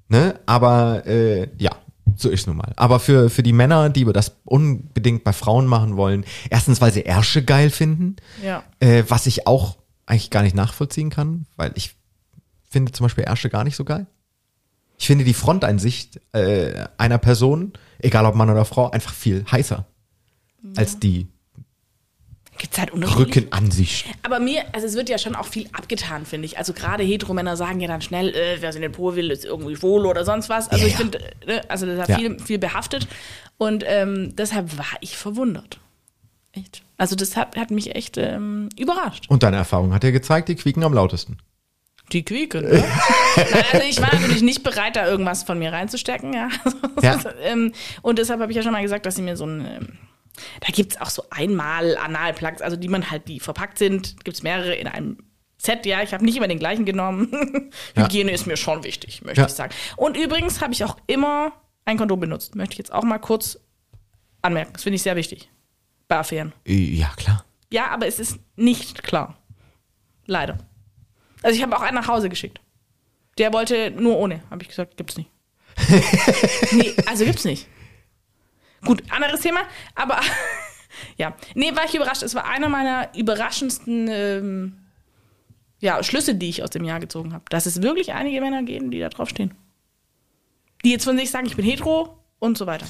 ne? 0.07 0.39
Aber 0.45 1.05
äh, 1.05 1.49
ja, 1.57 1.71
so 2.15 2.29
ist 2.29 2.47
nun 2.47 2.55
mal. 2.57 2.71
Aber 2.77 2.99
für, 3.01 3.29
für 3.29 3.43
die 3.43 3.51
Männer, 3.53 3.89
die 3.89 4.05
das 4.05 4.37
unbedingt 4.45 5.23
bei 5.25 5.33
Frauen 5.33 5.67
machen 5.67 5.97
wollen, 5.97 6.23
erstens, 6.49 6.79
weil 6.79 6.93
sie 6.93 7.01
Ärsche 7.03 7.43
geil 7.43 7.69
finden, 7.69 8.15
Ja. 8.43 8.63
äh, 8.79 9.03
was 9.09 9.27
ich 9.27 9.47
auch 9.47 9.77
eigentlich 10.05 10.29
gar 10.29 10.43
nicht 10.43 10.55
nachvollziehen 10.55 11.09
kann, 11.09 11.45
weil 11.57 11.71
ich 11.75 11.95
finde 12.69 12.91
zum 12.93 13.05
Beispiel 13.05 13.25
Ärsche 13.25 13.49
gar 13.49 13.63
nicht 13.65 13.75
so 13.75 13.83
geil. 13.83 14.07
Ich 15.01 15.07
finde 15.07 15.25
die 15.25 15.33
Fronteinsicht 15.33 16.21
äh, 16.31 16.85
einer 16.99 17.17
Person, 17.17 17.73
egal 17.97 18.23
ob 18.27 18.35
Mann 18.35 18.51
oder 18.51 18.65
Frau, 18.65 18.91
einfach 18.91 19.15
viel 19.15 19.43
heißer 19.51 19.87
als 20.77 20.99
die 20.99 21.27
Gibt 22.59 22.73
es 22.73 22.79
halt. 22.79 22.91
Rückenansicht. 22.93 24.05
Aber 24.21 24.39
mir, 24.39 24.63
also 24.73 24.85
es 24.85 24.93
wird 24.93 25.09
ja 25.09 25.17
schon 25.17 25.33
auch 25.33 25.47
viel 25.47 25.67
abgetan, 25.73 26.27
finde 26.27 26.45
ich. 26.45 26.59
Also 26.59 26.73
gerade 26.73 27.01
Heteromänner 27.03 27.57
sagen 27.57 27.79
ja 27.79 27.87
dann 27.87 28.01
schnell, 28.03 28.29
äh, 28.35 28.57
wer 28.61 28.75
in 28.75 28.83
den 28.83 28.91
Po 28.91 29.15
will, 29.15 29.31
ist 29.31 29.43
irgendwie 29.43 29.75
schwul 29.75 30.05
oder 30.05 30.23
sonst 30.23 30.49
was. 30.49 30.69
Also 30.69 30.83
Ja, 30.83 30.87
ich 30.87 30.93
ja. 30.93 30.99
finde, 30.99 31.19
äh, 31.47 31.61
also 31.67 31.87
das 31.87 32.01
hat 32.01 32.09
Ja. 32.09 32.17
viel, 32.19 32.39
viel 32.39 32.59
behaftet. 32.59 33.07
Und 33.57 33.83
ähm, 33.87 34.35
deshalb 34.35 34.77
war 34.77 34.85
ich 34.99 35.17
verwundert. 35.17 35.79
Echt. 36.51 36.83
Also 36.97 37.15
das 37.15 37.35
hat, 37.35 37.55
hat 37.57 37.71
mich 37.71 37.95
echt 37.95 38.17
ähm, 38.19 38.69
überrascht. 38.77 39.25
Und 39.29 39.41
deine 39.41 39.57
Erfahrung 39.57 39.95
hat 39.95 40.03
ja 40.03 40.11
gezeigt, 40.11 40.47
die 40.47 40.55
quieken 40.55 40.83
am 40.83 40.93
lautesten. 40.93 41.37
Die 42.11 42.23
quieken, 42.25 42.65
ne? 42.65 42.83
Nein, 43.35 43.63
also 43.71 43.85
ich 43.87 44.01
war 44.01 44.13
natürlich 44.13 44.41
nicht 44.41 44.63
bereit, 44.63 44.95
da 44.95 45.07
irgendwas 45.07 45.43
von 45.43 45.57
mir 45.59 45.71
reinzustecken, 45.71 46.33
ja. 46.33 46.49
Ja. 47.01 47.19
ähm, 47.43 47.71
und 48.01 48.19
deshalb 48.19 48.39
habe 48.41 48.51
ich 48.51 48.55
ja 48.57 48.63
schon 48.63 48.73
mal 48.73 48.81
gesagt, 48.81 49.05
dass 49.05 49.15
sie 49.15 49.21
mir 49.21 49.37
so 49.37 49.45
ein, 49.45 49.65
ähm, 49.65 49.97
da 50.59 50.67
gibt 50.73 50.93
es 50.93 51.01
auch 51.01 51.09
so 51.09 51.23
einmal 51.29 51.97
Analplugs, 51.97 52.61
also 52.61 52.75
die 52.75 52.87
man 52.89 53.09
halt, 53.11 53.27
die 53.27 53.39
verpackt 53.39 53.77
sind, 53.77 54.23
gibt 54.25 54.35
es 54.37 54.43
mehrere 54.43 54.73
in 54.75 54.87
einem 54.87 55.17
Set, 55.57 55.85
ja, 55.85 56.01
ich 56.01 56.11
habe 56.13 56.25
nicht 56.25 56.35
immer 56.37 56.47
den 56.47 56.57
gleichen 56.59 56.85
genommen. 56.85 57.71
Ja. 57.95 58.03
Hygiene 58.05 58.31
ist 58.31 58.47
mir 58.47 58.57
schon 58.57 58.83
wichtig, 58.83 59.21
möchte 59.23 59.41
Ja. 59.41 59.47
ich 59.47 59.53
sagen. 59.53 59.73
Und 59.95 60.17
übrigens 60.17 60.59
habe 60.61 60.73
ich 60.73 60.83
auch 60.83 60.97
immer 61.07 61.51
ein 61.85 61.97
Kondom 61.97 62.19
benutzt, 62.19 62.55
möchte 62.55 62.73
ich 62.73 62.77
jetzt 62.79 62.91
auch 62.93 63.03
mal 63.03 63.19
kurz 63.19 63.59
anmerken. 64.41 64.73
Das 64.73 64.83
finde 64.83 64.95
ich 64.95 65.03
sehr 65.03 65.15
wichtig 65.15 65.49
bei 66.07 66.17
Affären. 66.17 66.51
Ja, 66.65 67.09
klar. 67.15 67.45
Ja, 67.71 67.87
aber 67.89 68.07
es 68.07 68.19
ist 68.19 68.39
nicht 68.55 69.03
klar. 69.03 69.37
Leider. 70.25 70.57
Also 71.43 71.55
ich 71.55 71.63
habe 71.63 71.75
auch 71.75 71.81
einen 71.81 71.95
nach 71.95 72.07
Hause 72.07 72.29
geschickt. 72.29 72.61
Der 73.37 73.53
wollte 73.53 73.91
nur 73.91 74.17
ohne, 74.17 74.41
habe 74.49 74.61
ich 74.61 74.69
gesagt, 74.69 74.97
gibt's 74.97 75.17
nicht. 75.17 75.29
nee, 76.71 76.93
also 77.05 77.25
gibt's 77.25 77.45
nicht. 77.45 77.67
Gut, 78.85 79.03
anderes 79.11 79.41
Thema, 79.41 79.61
aber 79.95 80.19
ja. 81.17 81.35
Nee, 81.55 81.75
war 81.75 81.85
ich 81.85 81.95
überrascht. 81.95 82.23
Es 82.23 82.35
war 82.35 82.45
einer 82.45 82.69
meiner 82.69 83.15
überraschendsten 83.15 84.07
ähm, 84.09 84.77
ja, 85.79 86.03
Schlüsse, 86.03 86.35
die 86.35 86.49
ich 86.49 86.63
aus 86.63 86.69
dem 86.71 86.83
Jahr 86.83 86.99
gezogen 86.99 87.33
habe. 87.33 87.45
Dass 87.49 87.65
es 87.65 87.81
wirklich 87.81 88.13
einige 88.13 88.41
Männer 88.41 88.63
geben, 88.63 88.91
die 88.91 88.99
da 88.99 89.09
drauf 89.09 89.29
stehen. 89.29 89.53
Die 90.83 90.91
jetzt 90.91 91.05
von 91.05 91.17
sich 91.17 91.31
sagen, 91.31 91.45
ich 91.45 91.55
bin 91.55 91.65
hetero 91.65 92.17
und 92.39 92.57
so 92.57 92.65
weiter. 92.65 92.85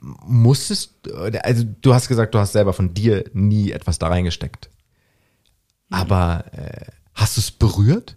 Musstest, 0.00 1.06
äh, 1.06 1.38
also 1.38 1.64
du 1.80 1.94
hast 1.94 2.08
gesagt, 2.08 2.34
du 2.34 2.38
hast 2.38 2.52
selber 2.52 2.72
von 2.72 2.92
dir 2.92 3.24
nie 3.32 3.70
etwas 3.70 3.98
da 3.98 4.08
reingesteckt. 4.08 4.68
Aber 5.90 6.44
äh, 6.52 6.86
hast 7.14 7.36
du 7.36 7.40
es 7.40 7.50
berührt? 7.50 8.16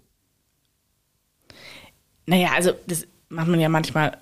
Naja, 2.26 2.50
also 2.56 2.74
das 2.88 3.06
macht 3.30 3.48
man 3.48 3.60
ja 3.60 3.70
manchmal 3.70 4.18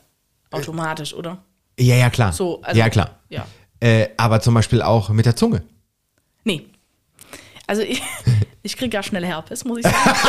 automatisch, 0.52 1.14
oder? 1.14 1.44
Ja, 1.80 1.96
ja, 1.96 2.10
klar. 2.10 2.34
So, 2.34 2.62
also- 2.62 2.78
ja, 2.80 2.90
klar. 2.90 3.20
Ja. 3.30 3.46
Äh, 3.80 4.10
aber 4.18 4.40
zum 4.42 4.54
Beispiel 4.54 4.82
auch 4.82 5.10
mit 5.10 5.26
der 5.26 5.36
Zunge. 5.36 5.64
Nee. 6.44 6.66
Also 7.68 7.82
ich, 7.82 8.02
ich 8.64 8.78
kriege 8.78 8.96
ja 8.96 9.04
schnell 9.04 9.26
Herpes, 9.26 9.64
muss 9.66 9.80
ich 9.80 9.84
sagen. 9.86 9.96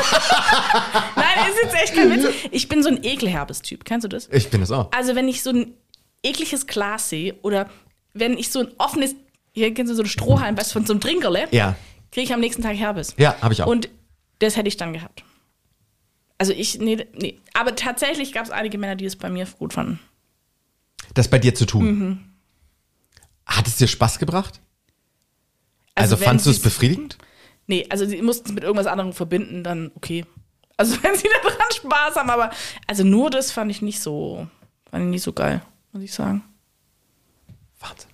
Nein, 1.16 1.50
ist 1.50 1.62
jetzt 1.62 1.74
echt 1.74 1.94
kein 1.94 2.10
Witz. 2.10 2.26
Ich 2.52 2.68
bin 2.68 2.82
so 2.82 2.88
ein 2.88 3.02
Ekelherpes-Typ. 3.02 3.84
Kennst 3.84 4.04
du 4.04 4.08
das? 4.08 4.28
Ich 4.32 4.48
bin 4.50 4.62
es 4.62 4.70
auch. 4.70 4.90
Also 4.92 5.14
wenn 5.14 5.28
ich 5.28 5.42
so 5.42 5.50
ein 5.50 5.74
ekliges 6.22 6.66
Glas 6.66 7.08
sehe 7.10 7.34
oder 7.42 7.68
wenn 8.14 8.38
ich 8.38 8.50
so 8.50 8.60
ein 8.60 8.68
offenes, 8.78 9.14
hier 9.52 9.72
kennst 9.74 9.90
du 9.90 9.96
so 9.96 10.02
ein 10.02 10.08
Strohhalm, 10.08 10.56
weißt 10.56 10.70
du, 10.70 10.72
von 10.74 10.86
so 10.86 10.92
einem 10.92 11.00
Trinkerle, 11.00 11.48
Ja. 11.50 11.76
kriege 12.12 12.24
ich 12.24 12.32
am 12.32 12.40
nächsten 12.40 12.62
Tag 12.62 12.76
Herpes. 12.76 13.14
Ja, 13.18 13.36
habe 13.40 13.52
ich 13.52 13.62
auch. 13.62 13.66
Und 13.66 13.88
das 14.44 14.56
hätte 14.56 14.68
ich 14.68 14.76
dann 14.76 14.92
gehabt. 14.92 15.24
Also 16.38 16.52
ich, 16.52 16.78
nee, 16.78 17.06
nee. 17.14 17.40
Aber 17.52 17.76
tatsächlich 17.76 18.32
gab 18.32 18.44
es 18.44 18.50
einige 18.50 18.78
Männer, 18.78 18.96
die 18.96 19.04
es 19.04 19.16
bei 19.16 19.30
mir 19.30 19.46
gut 19.58 19.72
fanden. 19.72 20.00
das 21.14 21.28
bei 21.28 21.38
dir 21.38 21.54
zu 21.54 21.66
tun. 21.66 21.84
Mhm. 21.84 22.24
Hat 23.46 23.66
es 23.66 23.76
dir 23.76 23.86
Spaß 23.86 24.18
gebracht? 24.18 24.60
Also, 25.94 26.18
wenn 26.18 26.24
fandst 26.24 26.46
du 26.46 26.50
es 26.50 26.60
befriedigend? 26.60 27.18
Nee, 27.66 27.86
also 27.88 28.04
sie 28.04 28.20
mussten 28.20 28.48
es 28.48 28.54
mit 28.54 28.64
irgendwas 28.64 28.86
anderem 28.86 29.12
verbinden, 29.12 29.62
dann 29.62 29.92
okay. 29.94 30.26
Also 30.76 30.96
wenn 31.02 31.14
sie 31.14 31.28
daran 31.42 31.70
Spaß 31.72 32.16
haben, 32.16 32.30
aber 32.30 32.50
also 32.86 33.04
nur 33.04 33.30
das 33.30 33.52
fand 33.52 33.70
ich 33.70 33.80
nicht 33.80 34.00
so, 34.00 34.48
fand 34.90 35.04
ich 35.04 35.10
nicht 35.10 35.22
so 35.22 35.32
geil, 35.32 35.62
muss 35.92 36.02
ich 36.02 36.12
sagen. 36.12 36.42
Wahnsinn. 37.80 38.10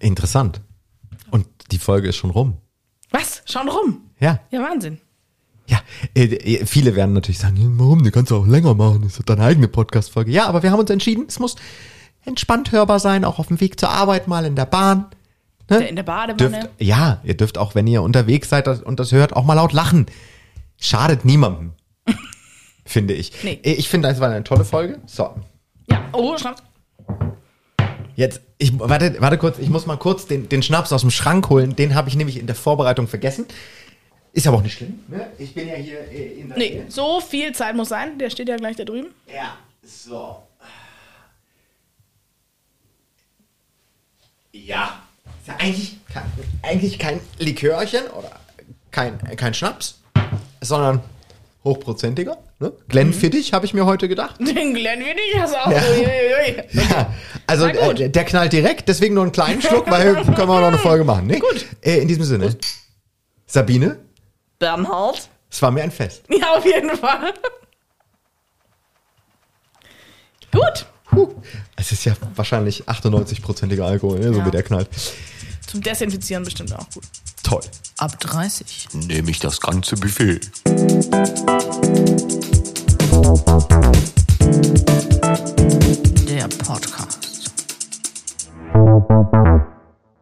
Interessant. 0.00 0.60
Und 1.30 1.46
die 1.70 1.78
Folge 1.78 2.08
ist 2.08 2.16
schon 2.16 2.30
rum. 2.30 2.58
Was? 3.10 3.42
Schauen 3.46 3.68
rum. 3.68 4.10
Ja. 4.20 4.40
Ja, 4.50 4.62
Wahnsinn. 4.62 5.00
Äh, 6.14 6.24
äh, 6.24 6.66
viele 6.66 6.94
werden 6.96 7.12
natürlich 7.12 7.38
sagen, 7.38 7.56
"Ja, 7.56 7.66
warum, 7.72 8.02
die 8.04 8.10
kannst 8.10 8.30
du 8.30 8.36
auch 8.36 8.46
länger 8.46 8.74
machen, 8.74 9.02
das 9.02 9.18
ist 9.18 9.28
deine 9.28 9.42
eigene 9.44 9.68
Podcast-Folge. 9.68 10.30
Ja, 10.30 10.46
aber 10.46 10.62
wir 10.62 10.70
haben 10.70 10.80
uns 10.80 10.90
entschieden, 10.90 11.24
es 11.28 11.38
muss 11.38 11.56
entspannt 12.24 12.72
hörbar 12.72 12.98
sein, 13.00 13.24
auch 13.24 13.38
auf 13.38 13.48
dem 13.48 13.60
Weg 13.60 13.78
zur 13.78 13.90
Arbeit, 13.90 14.28
mal 14.28 14.44
in 14.44 14.56
der 14.56 14.66
Bahn. 14.66 15.06
Ne? 15.68 15.88
In 15.88 15.96
der 15.96 16.02
Badewanne. 16.04 16.36
Dürft, 16.60 16.68
ja, 16.78 17.20
ihr 17.24 17.36
dürft 17.36 17.58
auch, 17.58 17.74
wenn 17.74 17.86
ihr 17.86 18.02
unterwegs 18.02 18.48
seid 18.48 18.68
und 18.68 19.00
das 19.00 19.12
hört, 19.12 19.34
auch 19.34 19.44
mal 19.44 19.54
laut 19.54 19.72
lachen. 19.72 20.06
Schadet 20.80 21.24
niemandem, 21.24 21.72
finde 22.84 23.14
ich. 23.14 23.32
Nee. 23.42 23.58
Äh, 23.62 23.72
Ich 23.72 23.88
finde, 23.88 24.08
das 24.08 24.20
war 24.20 24.28
eine 24.30 24.44
tolle 24.44 24.64
Folge. 24.64 24.98
So, 25.06 25.30
Ja, 25.90 26.04
oh, 26.12 26.36
Schnaps. 26.38 26.62
jetzt, 28.14 28.40
ich, 28.58 28.78
warte, 28.78 29.16
warte 29.20 29.38
kurz, 29.38 29.58
ich 29.58 29.68
muss 29.70 29.86
mal 29.86 29.96
kurz 29.96 30.26
den, 30.26 30.48
den 30.48 30.62
Schnaps 30.62 30.92
aus 30.92 31.00
dem 31.02 31.10
Schrank 31.10 31.48
holen. 31.48 31.74
Den 31.76 31.94
habe 31.94 32.08
ich 32.08 32.16
nämlich 32.16 32.38
in 32.38 32.46
der 32.46 32.56
Vorbereitung 32.56 33.08
vergessen. 33.08 33.46
Ist 34.36 34.46
aber 34.46 34.58
auch 34.58 34.62
nicht 34.62 34.76
schlimm. 34.76 35.00
Ne? 35.08 35.28
Ich 35.38 35.54
bin 35.54 35.66
ja 35.66 35.76
hier 35.76 35.98
äh, 36.12 36.40
in 36.40 36.50
der 36.50 36.58
Nee, 36.58 36.82
so 36.88 37.22
viel 37.22 37.54
Zeit 37.54 37.74
muss 37.74 37.88
sein. 37.88 38.18
Der 38.18 38.28
steht 38.28 38.50
ja 38.50 38.56
gleich 38.56 38.76
da 38.76 38.84
drüben. 38.84 39.08
Ja, 39.34 39.56
so. 39.82 40.42
Ja. 44.52 45.00
Ist 45.40 45.48
ja 45.48 45.56
eigentlich, 45.58 45.96
kein, 46.12 46.24
eigentlich 46.60 46.98
kein 46.98 47.20
Likörchen 47.38 48.08
oder 48.08 48.30
kein, 48.90 49.18
kein 49.36 49.54
Schnaps, 49.54 50.00
sondern 50.60 51.00
hochprozentiger. 51.64 52.36
Ne? 52.58 52.74
Glenfiddich 52.88 53.54
habe 53.54 53.64
ich 53.64 53.72
mir 53.72 53.86
heute 53.86 54.06
gedacht. 54.06 54.38
Den 54.38 54.74
Glenn 54.74 55.00
will 55.00 55.16
ich 55.32 55.40
das 55.40 55.54
auch. 55.54 55.70
Ja. 55.70 55.78
Uiuiui. 55.78 56.62
Ja, 56.72 57.14
also 57.46 57.68
gut. 57.68 58.00
äh, 58.00 58.10
der 58.10 58.24
knallt 58.24 58.52
direkt, 58.52 58.86
deswegen 58.90 59.14
nur 59.14 59.22
einen 59.22 59.32
kleinen 59.32 59.62
Schluck, 59.62 59.90
weil 59.90 60.14
können 60.34 60.36
wir 60.36 60.60
noch 60.60 60.68
eine 60.68 60.78
Folge 60.78 61.04
machen. 61.04 61.26
Ne? 61.26 61.38
Gut. 61.38 61.64
Äh, 61.80 62.00
in 62.00 62.08
diesem 62.08 62.24
Sinne. 62.24 62.54
Sabine, 63.46 63.98
Bernhard. 64.58 65.28
es 65.50 65.60
war 65.62 65.70
mir 65.70 65.82
ein 65.82 65.90
Fest. 65.90 66.22
Ja, 66.30 66.54
auf 66.56 66.64
jeden 66.64 66.96
Fall. 66.96 67.32
Gut. 70.52 70.86
Puh. 71.10 71.34
Es 71.76 71.92
ist 71.92 72.04
ja 72.04 72.14
wahrscheinlich 72.34 72.84
98-prozentiger 72.88 73.84
Alkohol, 73.86 74.18
ne? 74.18 74.32
so 74.32 74.40
Ja. 74.40 74.46
wie 74.46 74.50
der 74.50 74.62
knallt. 74.62 74.88
Zum 75.66 75.80
Desinfizieren 75.82 76.44
bestimmt 76.44 76.72
auch 76.74 76.88
gut. 76.90 77.04
Toll. 77.42 77.60
Ab 77.98 78.18
30. 78.20 78.88
Nehme 78.94 79.30
ich 79.30 79.38
das 79.38 79.60
ganze 79.60 79.96
Buffet. 79.96 80.40
Der 86.28 86.48
Podcast. 86.48 87.50